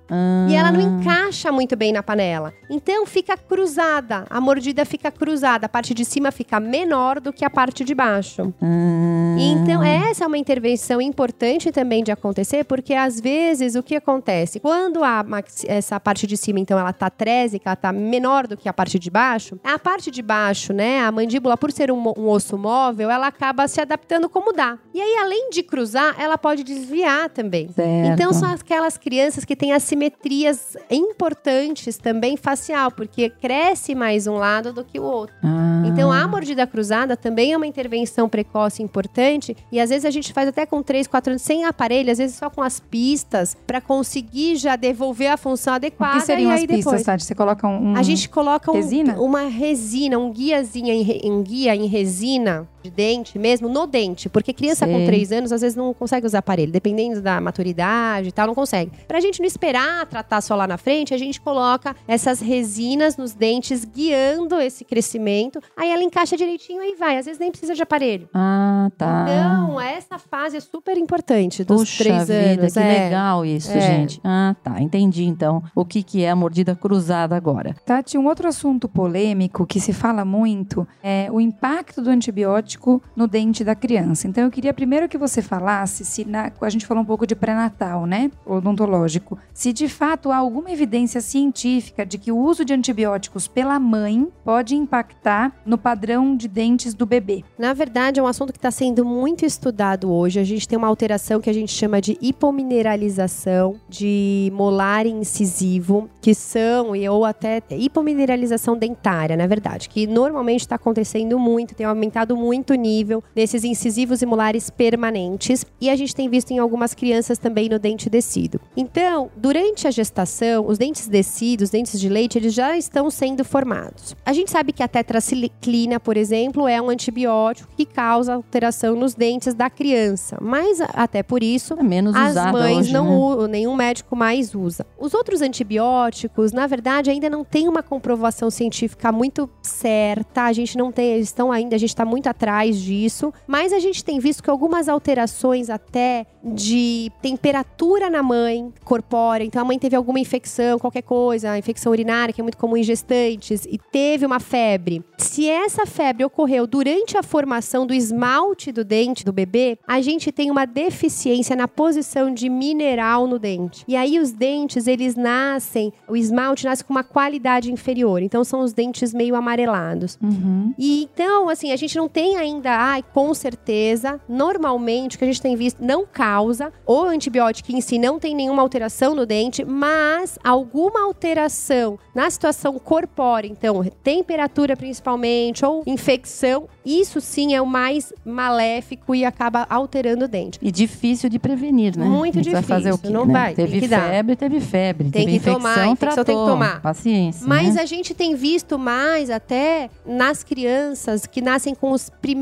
e 0.49 0.55
ela 0.55 0.71
não 0.71 0.79
Ah, 0.79 0.83
encaixa 0.83 1.51
muito 1.51 1.75
bem 1.75 1.91
na 1.91 2.01
panela. 2.01 2.53
Então 2.69 3.05
fica 3.05 3.35
cruzada, 3.37 4.25
a 4.29 4.39
mordida 4.41 4.85
fica 4.85 5.11
cruzada, 5.11 5.65
a 5.65 5.69
parte 5.69 5.93
de 5.93 6.05
cima 6.05 6.31
fica 6.31 6.59
menor 6.59 7.19
do 7.19 7.31
que 7.33 7.43
a 7.45 7.49
parte 7.49 7.83
de 7.83 7.93
baixo. 7.93 8.53
ah, 8.61 9.35
Então, 9.37 9.81
essa 9.83 10.23
é 10.23 10.27
uma 10.27 10.37
intervenção 10.37 11.01
importante 11.01 11.71
também 11.71 12.03
de 12.03 12.11
acontecer, 12.11 12.52
porque 12.61 12.93
às 12.93 13.21
vezes 13.21 13.75
o 13.75 13.81
que 13.81 13.95
acontece? 13.95 14.59
Quando 14.59 15.01
a 15.01 15.23
essa 15.65 15.97
parte 15.97 16.27
de 16.27 16.35
cima, 16.35 16.59
então, 16.59 16.77
ela 16.77 16.91
tá 16.91 17.09
trésica, 17.09 17.69
ela 17.69 17.75
tá 17.77 17.93
menor 17.93 18.47
do 18.47 18.57
que 18.57 18.67
a 18.67 18.73
parte 18.73 18.99
de 18.99 19.09
baixo, 19.09 19.57
a 19.63 19.79
parte 19.79 20.11
de 20.11 20.21
baixo, 20.21 20.73
né, 20.73 20.99
a 20.99 21.09
mandíbula, 21.11 21.55
por 21.55 21.71
ser 21.71 21.89
um, 21.89 22.13
um 22.17 22.27
osso 22.27 22.57
móvel, 22.57 23.09
ela 23.09 23.27
acaba 23.27 23.65
se 23.69 23.79
adaptando 23.79 24.27
como 24.27 24.51
dá. 24.51 24.77
E 24.93 25.01
aí, 25.01 25.15
além 25.21 25.49
de 25.51 25.63
cruzar, 25.63 26.15
ela 26.19 26.37
pode 26.37 26.63
desviar 26.65 27.29
também. 27.29 27.69
certo. 27.71 28.11
Então 28.13 28.33
são 28.33 28.51
aquelas 28.51 28.97
crianças 28.97 29.45
que 29.45 29.55
têm 29.55 29.71
assimetrias 29.71 30.75
importantes 30.91 31.97
também 31.97 32.35
facial, 32.35 32.91
porque 32.91 33.29
cresce 33.29 33.95
mais 33.95 34.27
um 34.27 34.35
lado 34.35 34.73
do 34.73 34.83
que 34.83 34.99
o 34.99 35.03
outro. 35.03 35.35
Ah, 35.43 35.83
Então, 35.85 36.11
a 36.11 36.27
mordida 36.27 36.65
cruzada 36.67 37.15
também 37.15 37.53
é 37.53 37.57
uma 37.57 37.67
intervenção 37.67 38.27
precoce 38.27 38.81
importante. 38.81 39.55
E 39.71 39.79
às 39.79 39.89
vezes 39.89 40.05
a 40.05 40.11
gente 40.11 40.33
faz 40.33 40.47
até 40.49 40.65
com 40.65 40.81
3, 40.81 41.07
4 41.07 41.31
anos 41.31 41.41
sem 41.41 41.65
aparelho, 41.65 42.11
às 42.11 42.17
vezes 42.17 42.39
só 42.43 42.49
com 42.49 42.61
as 42.61 42.77
pistas, 42.79 43.55
para 43.65 43.79
conseguir 43.79 44.57
já 44.57 44.75
devolver 44.75 45.31
a 45.31 45.37
função 45.37 45.73
O 45.73 45.75
adequada. 45.77 46.19
que 46.19 46.25
seriam 46.25 46.51
as 46.51 46.59
pistas, 46.61 46.77
depois. 46.77 47.03
Tati? 47.03 47.23
Você 47.23 47.33
coloca 47.35 47.65
um... 47.67 47.95
A 47.95 48.03
gente 48.03 48.27
coloca 48.27 48.69
um- 48.69 48.75
Resina? 48.75 49.15
uma 49.19 49.43
resina, 49.43 50.19
um 50.19 50.29
guiazinho 50.31 50.89
em, 50.89 51.01
em 51.25 51.41
guia 51.41 51.73
em 51.75 51.85
resina 51.87 52.67
de 52.83 52.89
dente 52.91 53.39
mesmo, 53.39 53.69
no 53.69 53.87
dente. 53.87 54.29
Porque 54.29 54.53
criança 54.53 54.85
com 54.85 54.97
Sei. 54.97 55.05
3 55.05 55.31
anos, 55.31 55.51
às 55.51 55.61
vezes, 55.61 55.75
não 55.75 55.93
consegue 55.93 56.25
usar 56.25 56.39
aparelho. 56.39 56.71
Dependendo 56.71 57.21
da 57.21 57.39
maturidade 57.39 58.29
e 58.29 58.31
tal, 58.31 58.47
não 58.47 58.55
consegue. 58.55 58.91
Pra 59.07 59.19
gente 59.19 59.39
não 59.39 59.47
esperar 59.47 60.05
tratar 60.05 60.41
só 60.41 60.55
lá 60.55 60.67
na 60.67 60.77
frente, 60.77 61.13
a 61.13 61.17
gente 61.17 61.39
coloca 61.39 61.95
essas 62.07 62.39
resinas 62.41 63.15
nos 63.17 63.33
dentes, 63.33 63.85
guiando 63.85 64.59
esse 64.59 64.83
crescimento. 64.83 65.59
Aí 65.77 65.89
ela 65.91 66.03
encaixa 66.03 66.35
direitinho 66.35 66.81
e 66.83 66.95
vai. 66.95 67.17
Às 67.17 67.25
vezes 67.25 67.39
nem 67.39 67.51
precisa 67.51 67.73
de 67.73 67.81
aparelho. 67.81 68.27
Ah, 68.33 68.89
tá. 68.97 69.25
Então, 69.27 69.79
essa 69.79 70.17
fase 70.17 70.57
é 70.57 70.59
super 70.59 70.97
importante 70.97 71.63
dos 71.63 71.81
Puxa 71.81 72.03
3 72.03 72.27
vida, 72.27 72.61
anos. 72.61 72.73
que 72.73 72.79
é. 72.79 73.03
legal 73.03 73.45
isso, 73.45 73.71
É. 73.71 73.81
gente. 73.81 74.19
Ah, 74.23 74.55
tá. 74.63 74.81
Entendi, 74.81 75.23
então, 75.25 75.63
o 75.75 75.85
que, 75.85 76.03
que 76.03 76.23
é 76.23 76.29
a 76.29 76.35
mordida 76.35 76.75
cruzada 76.75 77.35
agora. 77.35 77.75
Tati, 77.85 78.17
um 78.17 78.25
outro 78.27 78.47
assunto 78.47 78.87
polêmico 78.89 79.65
que 79.65 79.79
se 79.79 79.93
fala 79.93 80.25
muito 80.25 80.87
é 81.03 81.27
o 81.31 81.39
impacto 81.39 82.01
do 82.01 82.09
antibiótico 82.09 82.72
no 83.15 83.27
dente 83.27 83.63
da 83.63 83.75
criança. 83.75 84.27
Então, 84.27 84.43
eu 84.43 84.51
queria 84.51 84.73
primeiro 84.73 85.07
que 85.09 85.17
você 85.17 85.41
falasse 85.41 86.03
se 86.05 86.25
na- 86.25 86.51
a 86.61 86.69
gente 86.69 86.85
falou 86.85 87.03
um 87.03 87.05
pouco 87.05 87.25
de 87.27 87.35
pré-natal, 87.35 88.05
né? 88.05 88.31
Odontológico. 88.45 89.37
Se 89.53 89.71
de 89.73 89.87
fato 89.87 90.31
há 90.31 90.37
alguma 90.37 90.71
evidência 90.71 91.21
científica 91.21 92.05
de 92.05 92.17
que 92.17 92.31
o 92.31 92.37
uso 92.37 92.63
de 92.63 92.73
antibióticos 92.73 93.47
pela 93.47 93.79
mãe 93.79 94.27
pode 94.43 94.75
impactar 94.75 95.53
no 95.65 95.77
padrão 95.77 96.35
de 96.35 96.47
dentes 96.47 96.93
do 96.93 97.05
bebê. 97.05 97.43
Na 97.57 97.73
verdade, 97.73 98.19
é 98.19 98.23
um 98.23 98.27
assunto 98.27 98.51
que 98.53 98.57
está 98.59 98.71
sendo 98.71 99.03
muito 99.03 99.45
estudado 99.45 100.11
hoje. 100.11 100.39
A 100.39 100.43
gente 100.43 100.67
tem 100.67 100.77
uma 100.77 100.87
alteração 100.87 101.41
que 101.41 101.49
a 101.49 101.53
gente 101.53 101.71
chama 101.71 101.99
de 101.99 102.17
hipomineralização 102.21 103.75
de 103.89 104.51
molar 104.55 105.05
incisivo, 105.05 106.09
que 106.21 106.33
são, 106.33 106.95
e- 106.95 107.07
ou 107.09 107.25
até 107.25 107.61
hipomineralização 107.71 108.77
dentária, 108.77 109.35
na 109.35 109.47
verdade, 109.47 109.89
que 109.89 110.05
normalmente 110.07 110.61
está 110.61 110.75
acontecendo 110.75 111.37
muito, 111.39 111.75
tem 111.75 111.85
aumentado 111.85 112.35
muito 112.37 112.62
o 112.71 112.75
nível 112.75 113.23
desses 113.35 113.63
incisivos 113.63 114.21
e 114.21 114.25
molares 114.25 114.69
permanentes. 114.69 115.65
E 115.81 115.89
a 115.89 115.95
gente 115.95 116.15
tem 116.15 116.29
visto 116.29 116.51
em 116.51 116.59
algumas 116.59 116.93
crianças 116.93 117.37
também 117.37 117.67
no 117.67 117.77
dente 117.77 118.09
descido. 118.09 118.61
Então, 118.77 119.29
durante 119.35 119.87
a 119.87 119.91
gestação, 119.91 120.65
os 120.67 120.77
dentes 120.77 121.07
descidos, 121.07 121.65
os 121.65 121.69
dentes 121.69 121.99
de 121.99 122.07
leite, 122.07 122.37
eles 122.37 122.53
já 122.53 122.77
estão 122.77 123.09
sendo 123.09 123.43
formados. 123.43 124.15
A 124.25 124.33
gente 124.33 124.51
sabe 124.51 124.71
que 124.71 124.83
a 124.83 124.87
tetraciclina, 124.87 125.99
por 125.99 126.17
exemplo, 126.17 126.67
é 126.67 126.81
um 126.81 126.89
antibiótico 126.89 127.69
que 127.75 127.85
causa 127.85 128.35
alteração 128.35 128.95
nos 128.95 129.13
dentes 129.15 129.53
da 129.53 129.69
criança. 129.69 130.37
Mas 130.41 130.79
até 130.81 131.23
por 131.23 131.41
isso, 131.43 131.75
É 131.79 131.83
menos 131.83 132.15
as 132.15 132.35
mães 132.51 132.77
hoje, 132.77 132.93
não 132.93 133.41
né? 133.41 133.47
nenhum 133.47 133.75
médico 133.75 134.15
mais 134.15 134.53
usa. 134.53 134.85
Os 134.97 135.13
outros 135.13 135.41
antibióticos, 135.41 136.51
na 136.51 136.67
verdade, 136.67 137.09
ainda 137.09 137.29
não 137.29 137.43
tem 137.43 137.67
uma 137.67 137.81
comprovação 137.83 138.49
científica 138.49 139.11
muito 139.11 139.49
certa. 139.61 140.43
A 140.43 140.53
gente 140.53 140.77
não 140.77 140.91
tem, 140.91 141.13
eles 141.13 141.27
estão 141.27 141.51
ainda, 141.51 141.75
a 141.75 141.79
gente 141.79 141.89
está 141.89 142.05
muito 142.05 142.27
atrás 142.27 142.52
atrás 142.53 142.79
disso, 142.79 143.33
mas 143.47 143.73
a 143.73 143.79
gente 143.79 144.03
tem 144.03 144.19
visto 144.19 144.43
que 144.43 144.49
algumas 144.49 144.87
alterações 144.87 145.69
até 145.69 146.27
de 146.43 147.11
temperatura 147.21 148.09
na 148.09 148.21
mãe 148.21 148.71
corpórea, 148.83 149.43
então 149.43 149.61
a 149.61 149.65
mãe 149.65 149.79
teve 149.79 149.95
alguma 149.95 150.19
infecção, 150.19 150.77
qualquer 150.77 151.01
coisa, 151.01 151.57
infecção 151.57 151.91
urinária, 151.91 152.33
que 152.33 152.41
é 152.41 152.43
muito 152.43 152.57
comum 152.57 152.77
em 152.77 152.83
gestantes, 152.83 153.65
e 153.65 153.77
teve 153.77 154.25
uma 154.25 154.39
febre. 154.39 155.03
Se 155.17 155.49
essa 155.49 155.85
febre 155.85 156.23
ocorreu 156.23 156.67
durante 156.67 157.17
a 157.17 157.23
formação 157.23 157.87
do 157.87 157.93
esmalte 157.93 158.71
do 158.71 158.83
dente 158.83 159.25
do 159.25 159.33
bebê, 159.33 159.79
a 159.87 160.01
gente 160.01 160.31
tem 160.31 160.51
uma 160.51 160.65
deficiência 160.65 161.55
na 161.55 161.67
posição 161.67 162.31
de 162.31 162.49
mineral 162.49 163.25
no 163.25 163.39
dente. 163.39 163.83
E 163.87 163.95
aí 163.95 164.19
os 164.19 164.31
dentes, 164.31 164.85
eles 164.85 165.15
nascem, 165.15 165.91
o 166.07 166.15
esmalte 166.15 166.65
nasce 166.65 166.83
com 166.83 166.93
uma 166.93 167.03
qualidade 167.03 167.71
inferior, 167.71 168.21
então 168.21 168.43
são 168.43 168.59
os 168.59 168.73
dentes 168.73 169.13
meio 169.13 169.35
amarelados. 169.35 170.19
Uhum. 170.21 170.73
E 170.77 171.03
então, 171.03 171.49
assim, 171.49 171.71
a 171.71 171.75
gente 171.75 171.95
não 171.95 172.09
tem 172.09 172.37
ainda, 172.43 172.71
ai, 172.75 173.03
com 173.13 173.33
certeza, 173.33 174.19
normalmente 174.27 175.15
o 175.15 175.19
que 175.19 175.23
a 175.25 175.27
gente 175.27 175.41
tem 175.41 175.55
visto 175.55 175.83
não 175.83 176.05
causa, 176.05 176.71
o 176.85 177.01
antibiótico 177.01 177.71
em 177.71 177.81
si 177.81 177.97
não 177.97 178.19
tem 178.19 178.35
nenhuma 178.35 178.61
alteração 178.61 179.15
no 179.15 179.25
dente, 179.25 179.63
mas 179.65 180.37
alguma 180.43 181.03
alteração 181.05 181.97
na 182.13 182.29
situação 182.29 182.77
corpórea, 182.77 183.47
então, 183.47 183.83
temperatura 184.03 184.75
principalmente, 184.77 185.65
ou 185.65 185.83
infecção, 185.85 186.67
isso 186.85 187.19
sim 187.21 187.53
é 187.55 187.61
o 187.61 187.65
mais 187.65 188.13
maléfico 188.25 189.15
e 189.15 189.25
acaba 189.25 189.65
alterando 189.69 190.25
o 190.25 190.27
dente. 190.27 190.59
E 190.61 190.71
difícil 190.71 191.29
de 191.29 191.39
prevenir, 191.39 191.97
né? 191.97 192.05
Muito 192.05 192.35
gente 192.35 192.51
Vai 192.51 192.61
fazer 192.61 192.89
o 192.89 192.93
difícil, 192.93 193.11
quê, 193.11 193.17
não 193.17 193.25
né? 193.25 193.33
vai, 193.33 193.53
tem 193.53 193.65
Teve 193.67 193.87
febre, 193.87 194.35
teve 194.35 194.59
febre. 194.61 195.09
Tem 195.09 195.25
teve 195.25 195.39
que 195.39 195.45
tomar, 195.45 195.71
infecção, 195.71 195.91
infecção 195.93 196.23
tem 196.23 196.35
que 196.35 196.41
tratou. 196.41 196.47
tomar. 196.53 196.81
Paciência, 196.81 197.47
Mas 197.47 197.75
né? 197.75 197.81
a 197.81 197.85
gente 197.85 198.13
tem 198.13 198.35
visto 198.35 198.77
mais 198.77 199.29
até 199.29 199.89
nas 200.05 200.43
crianças 200.43 201.25
que 201.25 201.41
nascem 201.41 201.73
com 201.73 201.91
os 201.91 202.09
primeiros 202.09 202.32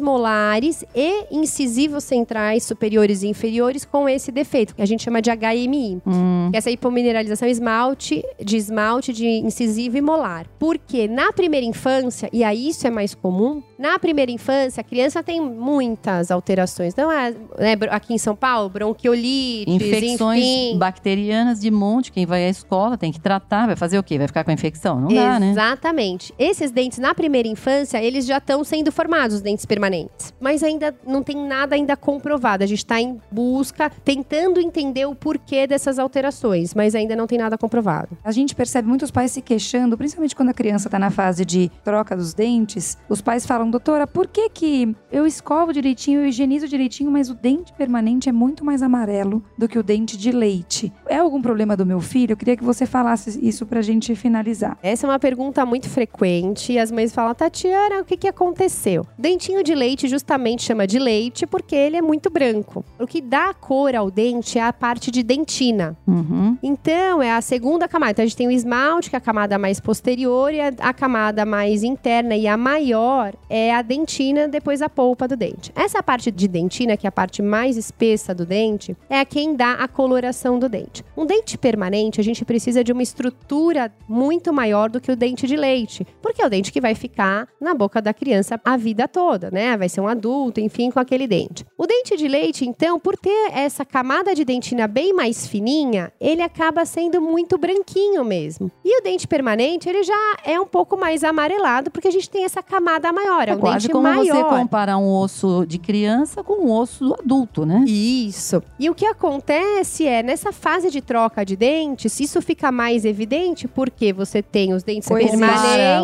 molares 0.00 0.84
e 0.94 1.26
incisivos 1.30 2.04
centrais 2.04 2.64
superiores 2.64 3.22
e 3.22 3.28
inferiores 3.28 3.84
com 3.84 4.08
esse 4.08 4.30
defeito, 4.32 4.74
que 4.74 4.82
a 4.82 4.86
gente 4.86 5.02
chama 5.02 5.20
de 5.22 5.30
HMI. 5.30 6.00
Hum, 6.06 6.50
Essa 6.52 6.70
hipomineralização 6.70 7.48
esmalte, 7.48 8.22
de 8.42 8.56
esmalte 8.56 9.12
de 9.12 9.26
incisivo 9.26 9.96
e 9.96 10.00
molar. 10.00 10.46
Porque 10.58 11.08
na 11.08 11.32
primeira 11.32 11.66
infância, 11.66 12.28
e 12.32 12.42
aí 12.44 12.68
isso 12.68 12.86
é 12.86 12.90
mais 12.90 13.14
comum, 13.14 13.62
na 13.78 13.98
primeira 13.98 14.30
infância 14.30 14.80
a 14.80 14.84
criança 14.84 15.22
tem 15.22 15.40
muitas 15.40 16.30
alterações. 16.30 16.92
Então, 16.92 17.10
é, 17.10 17.30
né, 17.58 17.76
aqui 17.90 18.14
em 18.14 18.18
São 18.18 18.36
Paulo, 18.36 18.68
bronquiolite, 18.68 19.70
infecções 19.70 20.42
enfim. 20.42 20.78
bacterianas 20.78 21.60
de 21.60 21.70
monte. 21.70 22.12
Quem 22.12 22.26
vai 22.26 22.44
à 22.44 22.48
escola 22.48 22.96
tem 22.96 23.12
que 23.12 23.20
tratar. 23.20 23.66
Vai 23.66 23.76
fazer 23.76 23.98
o 23.98 24.02
quê? 24.02 24.18
Vai 24.18 24.26
ficar 24.26 24.44
com 24.44 24.50
a 24.50 24.54
infecção? 24.54 25.00
Não 25.00 25.08
dá, 25.08 25.38
né? 25.40 25.50
Exatamente. 25.50 26.34
Esses 26.38 26.70
dentes 26.70 26.98
na 26.98 27.14
primeira 27.14 27.48
infância, 27.48 28.02
eles 28.02 28.26
já 28.26 28.38
estão 28.38 28.62
sendo 28.64 28.92
formados, 28.92 29.29
os 29.34 29.40
dentes 29.40 29.64
permanentes. 29.64 30.32
Mas 30.40 30.62
ainda 30.62 30.94
não 31.06 31.22
tem 31.22 31.36
nada 31.36 31.74
ainda 31.74 31.96
comprovado. 31.96 32.64
A 32.64 32.66
gente 32.66 32.78
está 32.78 33.00
em 33.00 33.20
busca, 33.30 33.90
tentando 34.04 34.60
entender 34.60 35.06
o 35.06 35.14
porquê 35.14 35.66
dessas 35.66 35.98
alterações, 35.98 36.74
mas 36.74 36.94
ainda 36.94 37.14
não 37.16 37.26
tem 37.26 37.38
nada 37.38 37.56
comprovado. 37.58 38.16
A 38.24 38.32
gente 38.32 38.54
percebe 38.54 38.88
muitos 38.88 39.10
pais 39.10 39.32
se 39.32 39.42
queixando, 39.42 39.96
principalmente 39.96 40.34
quando 40.34 40.50
a 40.50 40.54
criança 40.54 40.88
está 40.88 40.98
na 40.98 41.10
fase 41.10 41.44
de 41.44 41.70
troca 41.84 42.16
dos 42.16 42.34
dentes. 42.34 42.96
Os 43.08 43.20
pais 43.20 43.46
falam, 43.46 43.70
doutora, 43.70 44.06
por 44.06 44.26
que 44.26 44.48
que 44.48 44.94
eu 45.10 45.26
escovo 45.26 45.72
direitinho, 45.72 46.20
eu 46.20 46.26
higienizo 46.26 46.68
direitinho, 46.68 47.10
mas 47.10 47.30
o 47.30 47.34
dente 47.34 47.72
permanente 47.72 48.28
é 48.28 48.32
muito 48.32 48.64
mais 48.64 48.82
amarelo 48.82 49.42
do 49.56 49.68
que 49.68 49.78
o 49.78 49.82
dente 49.82 50.16
de 50.16 50.30
leite? 50.30 50.92
É 51.06 51.16
algum 51.16 51.40
problema 51.40 51.76
do 51.76 51.86
meu 51.86 52.00
filho? 52.00 52.32
Eu 52.32 52.36
queria 52.36 52.56
que 52.56 52.64
você 52.64 52.86
falasse 52.86 53.38
isso 53.46 53.66
pra 53.66 53.82
gente 53.82 54.14
finalizar. 54.14 54.78
Essa 54.82 55.06
é 55.06 55.10
uma 55.10 55.18
pergunta 55.18 55.64
muito 55.64 55.88
frequente 55.88 56.72
e 56.72 56.78
as 56.78 56.90
mães 56.90 57.12
falam, 57.12 57.34
Tatiana, 57.34 58.00
o 58.00 58.04
que, 58.04 58.16
que 58.16 58.28
aconteceu? 58.28 59.06
Dentinho 59.20 59.62
de 59.62 59.74
leite 59.74 60.08
justamente 60.08 60.62
chama 60.62 60.86
de 60.86 60.98
leite 60.98 61.46
porque 61.46 61.76
ele 61.76 61.94
é 61.94 62.00
muito 62.00 62.30
branco. 62.30 62.82
O 62.98 63.06
que 63.06 63.20
dá 63.20 63.52
cor 63.52 63.94
ao 63.94 64.10
dente 64.10 64.58
é 64.58 64.62
a 64.62 64.72
parte 64.72 65.10
de 65.10 65.22
dentina. 65.22 65.94
Uhum. 66.06 66.56
Então, 66.62 67.22
é 67.22 67.30
a 67.30 67.42
segunda 67.42 67.86
camada. 67.86 68.12
Então, 68.12 68.22
a 68.22 68.26
gente 68.26 68.38
tem 68.38 68.46
o 68.46 68.50
esmalte, 68.50 69.10
que 69.10 69.16
é 69.16 69.18
a 69.18 69.20
camada 69.20 69.58
mais 69.58 69.78
posterior, 69.78 70.54
e 70.54 70.60
a, 70.62 70.94
camada 70.94 71.44
mais 71.44 71.82
interna 71.82 72.34
e 72.34 72.46
a 72.48 72.56
maior 72.56 73.34
é 73.50 73.74
a 73.74 73.82
dentina, 73.82 74.48
depois 74.48 74.80
a 74.80 74.88
polpa 74.88 75.28
do 75.28 75.36
dente. 75.36 75.70
Essa 75.76 76.02
parte 76.02 76.30
de 76.30 76.48
dentina, 76.48 76.96
que 76.96 77.06
é 77.06 77.08
a 77.08 77.12
parte 77.12 77.42
mais 77.42 77.76
espessa 77.76 78.34
do 78.34 78.46
dente, 78.46 78.96
é 79.10 79.20
a 79.20 79.26
quem 79.26 79.54
dá 79.54 79.74
a 79.74 79.86
coloração 79.86 80.58
do 80.58 80.66
dente. 80.66 81.04
Um 81.14 81.26
dente 81.26 81.58
permanente, 81.58 82.22
a 82.22 82.24
gente 82.24 82.42
precisa 82.42 82.82
de 82.82 82.90
uma 82.90 83.02
estrutura 83.02 83.92
muito 84.08 84.50
maior 84.50 84.88
do 84.88 84.98
que 84.98 85.12
o 85.12 85.16
dente 85.16 85.46
de 85.46 85.56
leite, 85.56 86.06
porque 86.22 86.40
é 86.40 86.46
o 86.46 86.50
dente 86.50 86.72
que 86.72 86.80
vai 86.80 86.94
ficar 86.94 87.46
na 87.60 87.74
boca 87.74 88.00
da 88.00 88.14
criança 88.14 88.58
a 88.64 88.78
vida 88.78 89.09
toda, 89.10 89.50
né? 89.50 89.76
Vai 89.76 89.88
ser 89.88 90.00
um 90.00 90.08
adulto, 90.08 90.60
enfim, 90.60 90.90
com 90.90 90.98
aquele 91.00 91.26
dente. 91.26 91.64
O 91.76 91.86
dente 91.86 92.16
de 92.16 92.26
leite, 92.28 92.66
então, 92.66 92.98
por 92.98 93.16
ter 93.16 93.50
essa 93.52 93.84
camada 93.84 94.34
de 94.34 94.44
dentina 94.44 94.86
bem 94.86 95.12
mais 95.12 95.46
fininha, 95.46 96.12
ele 96.20 96.42
acaba 96.42 96.84
sendo 96.84 97.20
muito 97.20 97.58
branquinho 97.58 98.24
mesmo. 98.24 98.70
E 98.84 98.98
o 98.98 99.02
dente 99.02 99.26
permanente, 99.26 99.88
ele 99.88 100.02
já 100.02 100.36
é 100.44 100.58
um 100.60 100.66
pouco 100.66 100.96
mais 100.96 101.24
amarelado, 101.24 101.90
porque 101.90 102.08
a 102.08 102.12
gente 102.12 102.28
tem 102.30 102.44
essa 102.44 102.62
camada 102.62 103.12
maior, 103.12 103.48
é, 103.48 103.52
É 103.52 103.54
um 103.56 103.58
quase 103.58 103.88
dente 103.88 103.92
como 103.92 104.08
você 104.14 104.32
maior. 104.32 104.58
comparar 104.58 104.96
um 104.98 105.12
osso 105.12 105.64
de 105.66 105.78
criança 105.78 106.42
com 106.42 106.64
um 106.64 106.72
osso 106.72 107.04
do 107.04 107.14
adulto, 107.14 107.66
né? 107.66 107.84
Isso. 107.86 108.62
E 108.78 108.88
o 108.88 108.94
que 108.94 109.06
acontece 109.06 110.06
é, 110.06 110.22
nessa 110.22 110.52
fase 110.52 110.90
de 110.90 111.00
troca 111.00 111.44
de 111.44 111.56
dentes, 111.56 112.20
isso 112.20 112.40
fica 112.40 112.70
mais 112.70 113.04
evidente 113.04 113.66
porque 113.66 114.12
você 114.12 114.42
tem 114.42 114.72
os 114.72 114.82
dentes 114.82 115.08
permanentes 115.08 115.40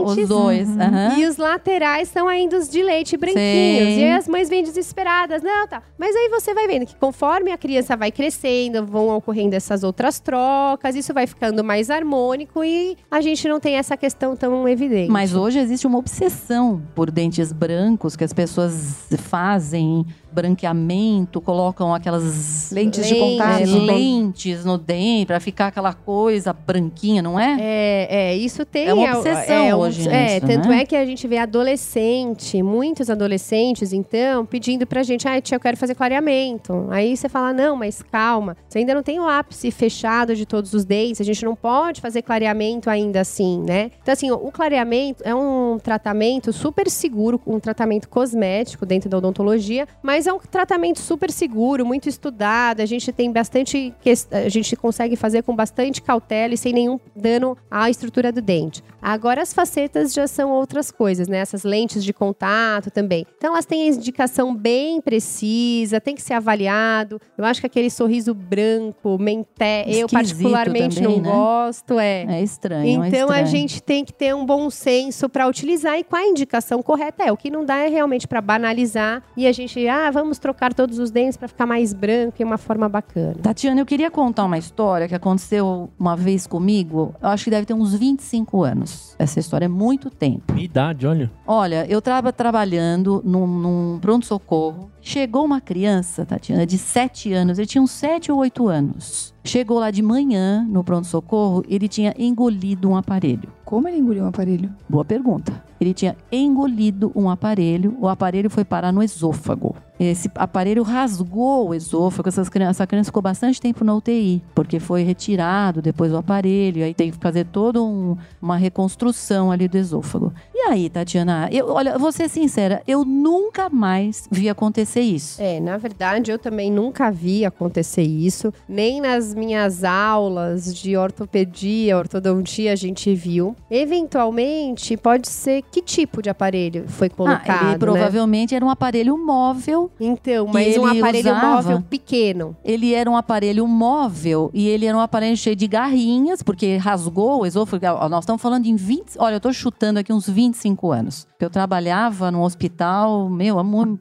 os 0.05 0.29
dois. 0.29 0.69
Uhum. 0.69 1.19
e 1.19 1.27
os 1.27 1.37
laterais 1.37 2.09
são 2.09 2.27
ainda 2.29 2.57
os 2.57 2.69
de 2.69 2.83
leite 2.83 2.95
branquinhos. 3.16 3.42
Sei. 3.42 3.98
E 4.00 4.04
aí 4.04 4.12
as 4.12 4.28
mães 4.28 4.48
vêm 4.48 4.62
desesperadas. 4.62 5.42
Não, 5.42 5.66
tá. 5.66 5.82
Mas 5.98 6.14
aí 6.14 6.28
você 6.28 6.54
vai 6.54 6.66
vendo 6.66 6.87
que 6.87 6.96
conforme 6.96 7.50
a 7.50 7.59
criança 7.59 7.96
vai 7.96 8.11
crescendo, 8.11 8.87
vão 8.87 9.09
ocorrendo 9.09 9.54
essas 9.54 9.82
outras 9.82 10.20
trocas, 10.20 10.94
isso 10.94 11.12
vai 11.12 11.26
ficando 11.26 11.62
mais 11.62 11.90
harmônico 11.90 12.62
e 12.64 12.96
a 13.11 13.20
gente 13.20 13.46
não 13.48 13.61
tem 13.61 13.76
essa 13.76 13.96
questão 13.96 14.37
tão 14.37 14.68
evidente. 14.68 15.11
Mas 15.11 15.35
hoje 15.35 15.59
existe 15.59 15.87
uma 15.87 15.98
obsessão 15.98 16.82
por 16.94 17.11
dentes 17.11 17.52
brancos 17.52 18.16
que 18.16 18.24
as 18.24 18.32
pessoas 18.32 19.06
fazem 19.18 20.06
branqueamento, 20.37 21.40
colocam 21.40 21.94
aquelas 21.94 22.70
Lentes 22.70 23.07
de 23.07 23.14
Lentes. 23.14 23.38
contato. 23.38 23.62
é, 23.62 23.64
lentes 23.66 24.64
no 24.64 24.77
dente 24.79 25.27
pra 25.27 25.40
ficar 25.40 25.68
aquela 25.68 25.92
coisa 25.94 26.53
branquinha, 26.53 27.22
não 27.22 27.38
é? 27.38 27.57
É, 27.59 28.07
é, 28.11 28.37
isso 28.37 28.64
tem. 28.64 28.87
É 28.88 28.94
uma 28.94 29.16
obsessão 29.18 29.66
um- 29.66 29.75
hoje 29.81 30.09
É, 30.09 30.35
nisso, 30.35 30.46
tanto 30.46 30.68
né? 30.68 30.81
é 30.81 30.85
que 30.85 30.94
a 30.96 31.05
gente 31.07 31.27
vê 31.27 31.38
adolescente, 31.38 32.62
muitos 32.62 33.09
adolescentes, 33.11 33.92
então, 33.92 34.44
pedindo 34.44 34.87
pra 34.87 35.03
gente, 35.03 35.27
ah, 35.29 35.40
tia, 35.40 35.57
eu 35.57 35.61
quero 35.61 35.77
fazer 35.77 35.94
clareamento. 35.94 36.87
Aí 36.90 37.16
você 37.16 37.29
fala, 37.29 37.53
não, 37.53 37.77
mas 37.77 38.03
calma, 38.03 38.57
você 38.68 38.79
ainda 38.79 38.94
não 38.94 39.03
tem 39.03 39.18
o 39.20 39.27
ápice 39.29 39.70
fechado 39.70 40.35
de 40.35 40.44
todos 40.46 40.72
os 40.75 40.85
dentes, 40.85 41.20
a 41.20 41.25
gente 41.25 41.44
não 41.44 41.55
pode 41.55 42.01
fazer 42.01 42.22
clareamento 42.22 42.90
ainda 42.90 43.20
assim, 43.20 43.62
né? 43.62 43.90
Então, 44.03 44.12
assim, 44.12 44.31
o 44.31 44.51
clareamento 44.53 45.22
é 45.25 45.35
um 45.35 45.79
tratamento 45.83 46.53
super 46.53 46.90
seguro, 46.90 47.40
um 47.46 47.59
tratamento 47.61 48.09
cosmético 48.09 48.85
dentro 48.85 49.09
da 49.09 49.18
odontologia, 49.18 49.87
mas 50.03 50.25
é 50.26 50.32
um 50.32 50.38
tratamento 50.38 51.00
super 51.00 51.30
seguro, 51.30 51.84
muito 51.84 52.08
estudado, 52.08 52.80
a 52.80 52.86
gente 52.86 53.12
tem 53.12 53.32
bastante, 53.32 53.94
a 54.30 54.48
gente 54.48 54.76
consegue 54.76 55.16
fazer 55.16 55.42
com 55.42 55.54
bastante 55.54 56.02
cautela 56.02 56.54
e 56.54 56.56
sem 56.56 56.72
nenhum 56.72 56.98
dano 57.14 57.56
à 57.70 57.88
estrutura 57.90 58.32
do 58.32 58.40
dente. 58.40 58.82
Agora 59.09 59.40
as 59.40 59.55
facetas 59.55 60.12
já 60.12 60.27
são 60.27 60.51
outras 60.51 60.90
coisas, 60.90 61.29
né? 61.29 61.38
Essas 61.38 61.62
lentes 61.62 62.03
de 62.03 62.12
contato 62.12 62.90
também. 62.90 63.25
Então 63.38 63.53
elas 63.53 63.64
têm 63.64 63.85
a 63.88 63.95
indicação 63.95 64.53
bem 64.53 65.01
precisa, 65.01 66.01
tem 66.01 66.16
que 66.16 66.21
ser 66.23 66.35
avaliado. 66.35 67.21
Eu 67.38 67.45
acho 67.45 67.61
que 67.61 67.69
aquele 67.69 67.88
sorriso 67.88 68.35
branco, 68.35 69.16
menté, 69.16 69.85
eu 69.87 70.09
particularmente 70.09 70.97
também, 71.01 71.21
não 71.21 71.23
né? 71.23 71.31
gosto, 71.31 72.01
é. 72.01 72.25
É 72.25 72.42
estranho. 72.42 73.05
é 73.05 73.07
Então 73.07 73.31
a 73.31 73.42
estranho. 73.42 73.47
gente 73.47 73.81
tem 73.81 74.05
que 74.05 74.12
ter 74.12 74.35
um 74.35 74.45
bom 74.45 74.69
senso 74.71 75.29
para 75.29 75.47
utilizar 75.47 75.97
e 75.97 76.03
com 76.03 76.16
a 76.16 76.25
indicação 76.27 76.83
correta 76.83 77.23
é. 77.23 77.31
O 77.31 77.37
que 77.37 77.49
não 77.49 77.64
dá 77.64 77.77
é 77.77 77.88
realmente 77.88 78.27
para 78.27 78.40
banalizar 78.40 79.23
e 79.37 79.47
a 79.47 79.53
gente, 79.53 79.87
ah, 79.87 80.11
vamos 80.11 80.40
trocar 80.40 80.75
todos 80.75 80.99
os 80.99 81.12
dentes 81.12 81.37
para 81.37 81.47
ficar 81.47 81.64
mais 81.64 81.92
branco 81.92 82.38
e 82.40 82.45
uma 82.45 82.59
forma 82.59 82.88
bacana. 82.88 83.37
Tatiana, 83.40 83.81
eu 83.81 83.87
queria 83.87 84.11
contar 84.11 84.42
uma 84.47 84.59
história 84.59 85.07
que 85.07 85.14
aconteceu 85.14 85.88
uma 85.97 86.16
vez 86.16 86.45
comigo. 86.45 87.14
Eu 87.23 87.29
acho 87.29 87.45
que 87.45 87.51
deve 87.51 87.66
ter 87.66 87.75
uns 87.75 87.95
25 87.95 88.64
anos. 88.64 88.95
Essa 89.18 89.40
história 89.40 89.66
é 89.66 89.68
muito 89.68 90.11
tempo. 90.11 90.52
Minha 90.52 90.64
idade, 90.64 91.06
olha. 91.06 91.30
Olha, 91.46 91.87
eu 91.88 91.98
estava 91.98 92.32
trabalhando 92.32 93.22
num, 93.24 93.46
num 93.46 93.98
pronto-socorro. 94.00 94.90
Chegou 95.00 95.44
uma 95.44 95.61
criança, 95.61 96.26
Tatiana, 96.26 96.66
de 96.66 96.78
7 96.78 97.32
anos. 97.32 97.59
Ele 97.59 97.66
tinha 97.66 97.82
uns 97.82 97.92
7 97.92 98.30
ou 98.30 98.38
8 98.38 98.68
anos. 98.68 99.35
Chegou 99.44 99.78
lá 99.78 99.90
de 99.90 100.02
manhã 100.02 100.66
no 100.68 100.82
pronto-socorro, 100.82 101.62
ele 101.68 101.87
tinha 101.87 102.12
engolido 102.18 102.90
um 102.90 102.96
aparelho. 102.96 103.48
Como 103.64 103.87
ele 103.87 103.98
engoliu 103.98 104.24
um 104.24 104.28
aparelho? 104.28 104.74
Boa 104.88 105.04
pergunta. 105.04 105.62
Ele 105.80 105.94
tinha 105.94 106.16
engolido 106.32 107.12
um 107.14 107.30
aparelho, 107.30 107.96
o 108.00 108.09
aparelho 108.09 108.50
foi 108.50 108.64
parar 108.64 108.92
no 108.92 109.02
esôfago. 109.02 109.76
Esse 109.98 110.30
aparelho 110.35 110.82
rasgou 110.82 111.68
o 111.68 111.74
esôfago. 111.74 112.28
Essas 112.28 112.48
crianças, 112.48 112.76
essa 112.76 112.87
criança 112.87 113.09
ficou 113.09 113.22
bastante 113.22 113.61
tempo 113.61 113.85
na 113.85 113.94
UTI, 113.94 114.42
porque 114.54 114.78
foi 114.78 115.02
retirado 115.02 115.80
depois 115.80 116.11
do 116.11 116.18
aparelho, 116.18 116.85
aí 116.85 116.94
tem 116.94 117.11
que 117.11 117.18
fazer 117.18 117.46
toda 117.46 117.82
um, 117.82 118.16
uma 118.40 118.56
reconstrução 118.56 119.50
ali 119.50 119.68
do 119.68 119.78
esôfago. 119.78 120.32
E 120.54 120.61
aí, 120.68 120.88
Tatiana, 120.88 121.48
eu, 121.52 121.68
olha, 121.68 121.98
vou 121.98 122.12
ser 122.12 122.28
sincera, 122.28 122.82
eu 122.87 123.04
nunca 123.04 123.68
mais 123.68 124.28
vi 124.30 124.48
acontecer 124.48 125.00
isso. 125.00 125.40
É, 125.40 125.61
na 125.61 125.76
verdade, 125.76 126.30
eu 126.30 126.38
também 126.38 126.70
nunca 126.70 127.11
vi 127.11 127.44
acontecer 127.44 128.02
isso. 128.02 128.52
Nem 128.68 129.00
nas 129.00 129.35
minhas 129.35 129.85
aulas 129.85 130.74
de 130.74 130.96
ortopedia, 130.96 131.96
ortodontia, 131.96 132.72
a 132.72 132.76
gente 132.76 133.14
viu. 133.14 133.56
Eventualmente, 133.70 134.96
pode 134.96 135.28
ser 135.28 135.62
que 135.62 135.82
tipo 135.82 136.20
de 136.20 136.28
aparelho 136.28 136.85
foi 136.88 137.09
colocado, 137.09 137.48
ah, 137.48 137.62
ele 137.62 137.72
né? 137.72 137.78
provavelmente 137.78 138.54
era 138.54 138.64
um 138.64 138.70
aparelho 138.70 139.16
móvel. 139.16 139.86
Então, 140.01 140.46
mas 140.53 140.77
um 140.77 140.87
aparelho 140.87 141.31
usava. 141.31 141.46
móvel 141.55 141.83
pequeno. 141.88 142.57
Ele 142.64 142.92
era 142.94 143.11
um 143.11 143.16
aparelho 143.16 143.66
móvel 143.66 144.51
e 144.55 144.66
ele 144.68 144.87
era 144.87 144.96
um 144.96 145.01
aparelho 145.01 145.37
cheio 145.37 145.57
de 145.57 145.66
garrinhas, 145.66 146.42
porque 146.42 146.77
rasgou 146.77 147.40
o 147.42 147.46
esôfago. 147.46 147.85
Nós 148.09 148.25
estamos 148.25 148.40
falando 148.42 148.66
em 148.66 148.77
20. 148.77 149.16
Olha, 149.18 149.35
eu 149.37 149.40
tô 149.40 149.53
chutando 149.53 149.99
aqui 149.99 150.12
uns 150.12 150.29
25 150.29 150.90
anos. 150.92 151.27
Eu 151.40 151.51
trabalhava 151.51 152.31
num 152.31 152.42
hospital, 152.42 153.29
meu, 153.29 153.57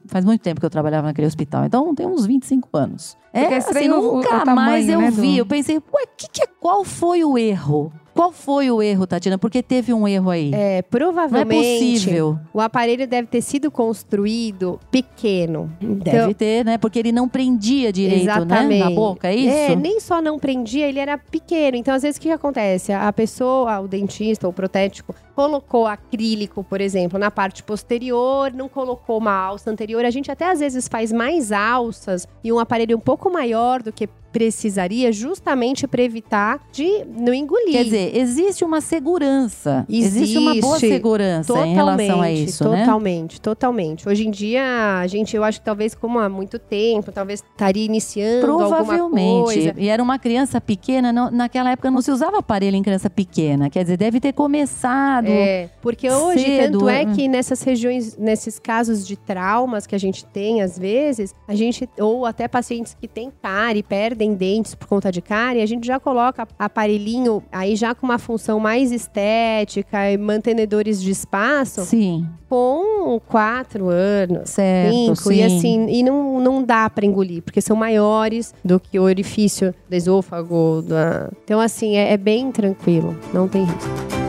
faz 0.06 0.24
muito 0.24 0.40
tempo 0.42 0.60
que 0.60 0.66
eu 0.66 0.70
trabalhava 0.70 1.06
naquele 1.08 1.26
hospital. 1.26 1.64
Então 1.64 1.94
tem 1.94 2.06
uns 2.06 2.26
25 2.26 2.68
anos. 2.76 3.16
É 3.32 3.42
É, 3.42 3.46
assim, 3.48 3.58
estranho 3.58 3.96
o- 4.00 4.12
o 4.14 4.16
nunca 4.16 4.28
tamanho, 4.40 4.54
mais 4.56 4.88
eu 4.88 4.98
né, 5.00 5.10
vi. 5.10 5.32
do- 5.32 5.38
Eu 5.38 5.46
pensei, 5.46 5.76
ué, 5.76 6.04
que 6.16 6.26
que 6.30 6.42
é, 6.42 6.46
qual 6.58 6.84
foi 6.84 7.22
o 7.24 7.36
erro? 7.36 7.92
Qual 8.16 8.32
foi 8.32 8.70
o 8.70 8.82
erro, 8.82 9.06
Tatiana? 9.06 9.36
Porque 9.38 9.62
teve 9.62 9.92
um 9.92 10.08
erro 10.08 10.30
aí. 10.30 10.48
É, 10.48 10.50
Não 10.52 10.58
é 10.78 10.82
provavelmente 10.82 11.78
possível. 11.78 12.38
o 12.52 12.60
aparelho 12.60 13.06
deve 13.06 13.28
ter 13.28 13.42
sido 13.42 13.70
construído 13.70 14.80
pequeno. 14.90 15.70
Deve 15.80 16.16
Então, 16.16 16.32
ter, 16.32 16.64
né? 16.64 16.78
Porque 16.78 16.98
ele 16.98 17.12
não 17.12 17.28
prendia 17.28 17.92
direito, 17.92 18.22
Exatamente. 18.22 18.78
né? 18.78 18.84
Na 18.84 18.90
boca, 18.90 19.28
é 19.28 19.34
isso? 19.36 19.54
É, 19.72 19.76
nem 19.76 20.00
só 20.00 20.22
não 20.22 20.38
prendia, 20.38 20.88
ele 20.88 20.98
era 20.98 21.18
pequeno. 21.18 21.76
Então, 21.76 21.94
às 21.94 22.02
vezes, 22.02 22.16
o 22.16 22.20
que, 22.20 22.28
que 22.28 22.34
acontece? 22.34 22.92
A 22.92 23.12
pessoa, 23.12 23.80
o 23.80 23.86
dentista 23.88 24.46
ou 24.46 24.50
o 24.50 24.54
protético, 24.54 25.14
colocou 25.34 25.86
acrílico, 25.86 26.64
por 26.64 26.80
exemplo, 26.80 27.18
na 27.18 27.30
parte 27.30 27.62
posterior, 27.62 28.50
não 28.52 28.68
colocou 28.68 29.18
uma 29.18 29.32
alça 29.34 29.70
anterior. 29.70 30.04
A 30.04 30.10
gente 30.10 30.30
até 30.30 30.50
às 30.50 30.60
vezes 30.60 30.88
faz 30.88 31.12
mais 31.12 31.52
alças 31.52 32.26
e 32.42 32.50
um 32.50 32.58
aparelho 32.58 32.96
um 32.96 33.00
pouco 33.00 33.30
maior 33.30 33.82
do 33.82 33.92
que 33.92 34.08
precisaria, 34.36 35.10
justamente 35.12 35.86
para 35.86 36.02
evitar 36.02 36.60
de 36.70 37.06
não 37.16 37.32
engolir. 37.32 37.72
Quer 37.72 37.84
dizer, 37.84 38.14
existe 38.14 38.62
uma 38.62 38.82
segurança. 38.82 39.86
Existe, 39.88 40.36
uma 40.36 40.54
boa 40.56 40.76
Existe. 40.76 40.88
segurança 40.92 41.66
em 41.66 41.74
relação 41.74 42.20
a 42.20 42.30
isso, 42.30 42.68
né? 42.68 42.80
totalmente, 42.80 43.40
totalmente. 43.40 44.06
Hoje 44.06 44.26
em 44.26 44.30
dia, 44.30 44.98
a 45.00 45.06
gente, 45.06 45.34
eu 45.34 45.42
acho 45.42 45.60
que 45.60 45.64
talvez 45.64 45.94
como 45.94 46.18
há 46.18 46.28
muito 46.28 46.58
tempo, 46.58 47.10
talvez 47.10 47.42
estaria 47.42 47.82
iniciando 47.86 48.46
alguma 48.50 48.76
Provavelmente. 48.76 49.44
coisa. 49.44 49.74
E 49.78 49.88
era 49.88 50.02
uma 50.02 50.18
criança 50.18 50.60
pequena, 50.60 51.10
não- 51.14 51.30
naquela 51.30 51.70
época 51.70 51.90
não 51.90 52.02
se 52.02 52.10
usava 52.10 52.38
aparelho 52.38 52.76
em 52.76 52.82
criança 52.82 53.08
pequena. 53.08 53.70
Quer 53.70 53.84
dizer, 53.84 53.96
deve 53.96 54.20
ter 54.20 54.34
começado. 54.34 55.28
É, 55.28 55.70
porque 55.80 56.10
hoje, 56.10 56.44
cedo, 56.44 56.72
tanto 56.80 56.88
é 56.90 57.02
é. 57.02 57.06
que 57.06 57.26
nessas 57.26 57.62
regiões, 57.62 58.18
nesses 58.18 58.58
casos 58.58 59.06
de 59.06 59.16
traumas 59.16 59.86
que 59.86 59.94
a 59.94 59.98
gente 59.98 60.26
tem, 60.26 60.60
às 60.60 60.78
vezes, 60.78 61.34
a 61.48 61.54
gente, 61.54 61.88
ou 61.98 62.26
até 62.26 62.46
pacientes 62.46 62.94
que 63.00 63.08
têm 63.08 63.32
cárie, 63.42 63.82
perdem 63.82 64.25
dentes 64.34 64.74
por 64.74 64.88
conta 64.88 65.10
de 65.10 65.20
cárie, 65.20 65.62
a 65.62 65.66
gente 65.66 65.86
já 65.86 65.98
coloca 65.98 66.46
aparelhinho 66.58 67.42
aí 67.50 67.76
já 67.76 67.94
com 67.94 68.06
uma 68.06 68.18
função 68.18 68.58
mais 68.60 68.92
estética 68.92 70.10
e 70.10 70.16
mantenedores 70.16 71.00
de 71.00 71.10
espaço 71.10 71.82
Sim, 71.82 72.26
com 72.48 73.20
quatro 73.26 73.88
anos. 73.88 74.50
certo. 74.50 74.92
Cinco, 74.94 75.16
sim. 75.16 75.34
e 75.34 75.42
assim, 75.42 75.86
e 75.88 76.02
não, 76.02 76.40
não 76.40 76.62
dá 76.62 76.88
pra 76.88 77.04
engolir, 77.06 77.42
porque 77.42 77.60
são 77.60 77.76
maiores 77.76 78.54
do 78.64 78.78
que 78.80 78.98
o 78.98 79.02
orifício 79.02 79.74
do 79.88 79.94
esôfago. 79.94 80.82
Da... 80.82 81.30
Então, 81.44 81.60
assim, 81.60 81.96
é, 81.96 82.12
é 82.12 82.16
bem 82.16 82.50
tranquilo, 82.50 83.16
não 83.32 83.48
tem 83.48 83.64
risco. 83.64 84.25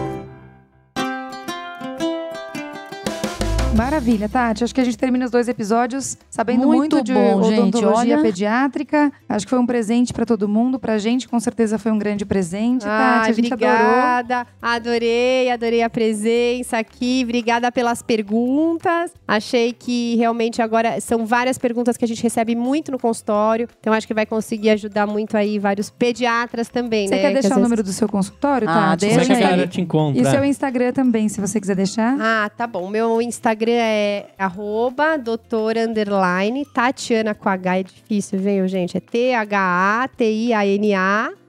Maravilha, 3.77 4.27
Tati. 4.27 4.63
Acho 4.63 4.73
que 4.73 4.81
a 4.81 4.83
gente 4.83 4.97
termina 4.97 5.23
os 5.25 5.29
dois 5.29 5.47
episódios 5.47 6.17
sabendo 6.31 6.65
Muito 6.65 6.95
muito, 6.95 7.03
de 7.03 7.13
bom, 7.13 7.43
gente. 7.43 7.59
odontologia 7.59 8.15
Olha- 8.15 8.23
pediátrica. 8.23 9.11
Acho 9.29 9.45
que 9.45 9.51
foi 9.51 9.59
um 9.59 9.67
presente 9.67 10.11
pra 10.11 10.25
todo 10.25 10.47
mundo. 10.49 10.79
Pra 10.79 10.97
gente, 10.97 11.27
com 11.29 11.39
certeza, 11.39 11.77
foi 11.77 11.91
um 11.91 11.99
grande 11.99 12.25
presente, 12.25 12.83
Tati. 12.85 13.29
A 13.29 13.33
gente 13.33 13.53
adorou. 13.53 13.75
obrigada. 13.75 14.47
Adorei, 14.59 15.51
adorei 15.51 15.83
a 15.83 15.89
presença 15.91 16.79
aqui. 16.79 17.21
Obrigada 17.23 17.71
pelas 17.71 18.01
perguntas. 18.01 19.11
Achei 19.27 19.71
que 19.71 20.15
realmente 20.15 20.59
agora 20.59 20.99
são 20.99 21.23
várias 21.27 21.59
perguntas 21.59 21.95
que 21.97 22.03
a 22.03 22.07
gente 22.07 22.23
recebe 22.23 22.55
muito 22.55 22.91
no 22.91 22.97
consultório. 22.97 23.69
Então 23.79 23.93
acho 23.93 24.07
que 24.07 24.13
vai 24.13 24.25
conseguir 24.25 24.71
ajudar 24.71 25.05
muito 25.05 25.37
aí 25.37 25.59
vários 25.59 25.91
pediatras 25.91 26.67
também, 26.67 27.07
Você 27.07 27.13
né? 27.15 27.21
quer 27.21 27.27
que 27.27 27.33
deixar 27.35 27.49
o 27.49 27.51
vezes- 27.51 27.63
número 27.63 27.83
do 27.83 27.93
seu 27.93 28.09
consultório, 28.09 28.67
Ah, 28.67 28.73
Tati? 28.97 29.05
Como 29.07 29.19
é 29.19 29.23
que 29.23 29.27
deixa 29.27 29.45
a 29.45 29.49
galera 29.51 29.67
te 29.67 29.81
encontra? 29.81 30.19
E 30.19 30.25
seu 30.25 30.43
Instagram 30.43 30.91
também, 30.93 31.29
se 31.29 31.39
você 31.39 31.61
quiser 31.61 31.75
deixar. 31.75 32.17
Ah, 32.19 32.49
tá 32.49 32.65
bom. 32.65 32.89
Meu 32.89 33.21
Instagram 33.21 33.66
é 33.71 34.27
arroba 34.37 35.17
doutora 35.17 35.81
underline 35.81 36.63
Tatiana 36.65 37.33
com 37.33 37.49
H 37.49 37.77
é 37.77 37.83
difícil, 37.83 38.37
viu, 38.39 38.67
gente? 38.67 38.97
É 38.97 38.99
T-H-A-T-I-A-N-A 38.99 39.47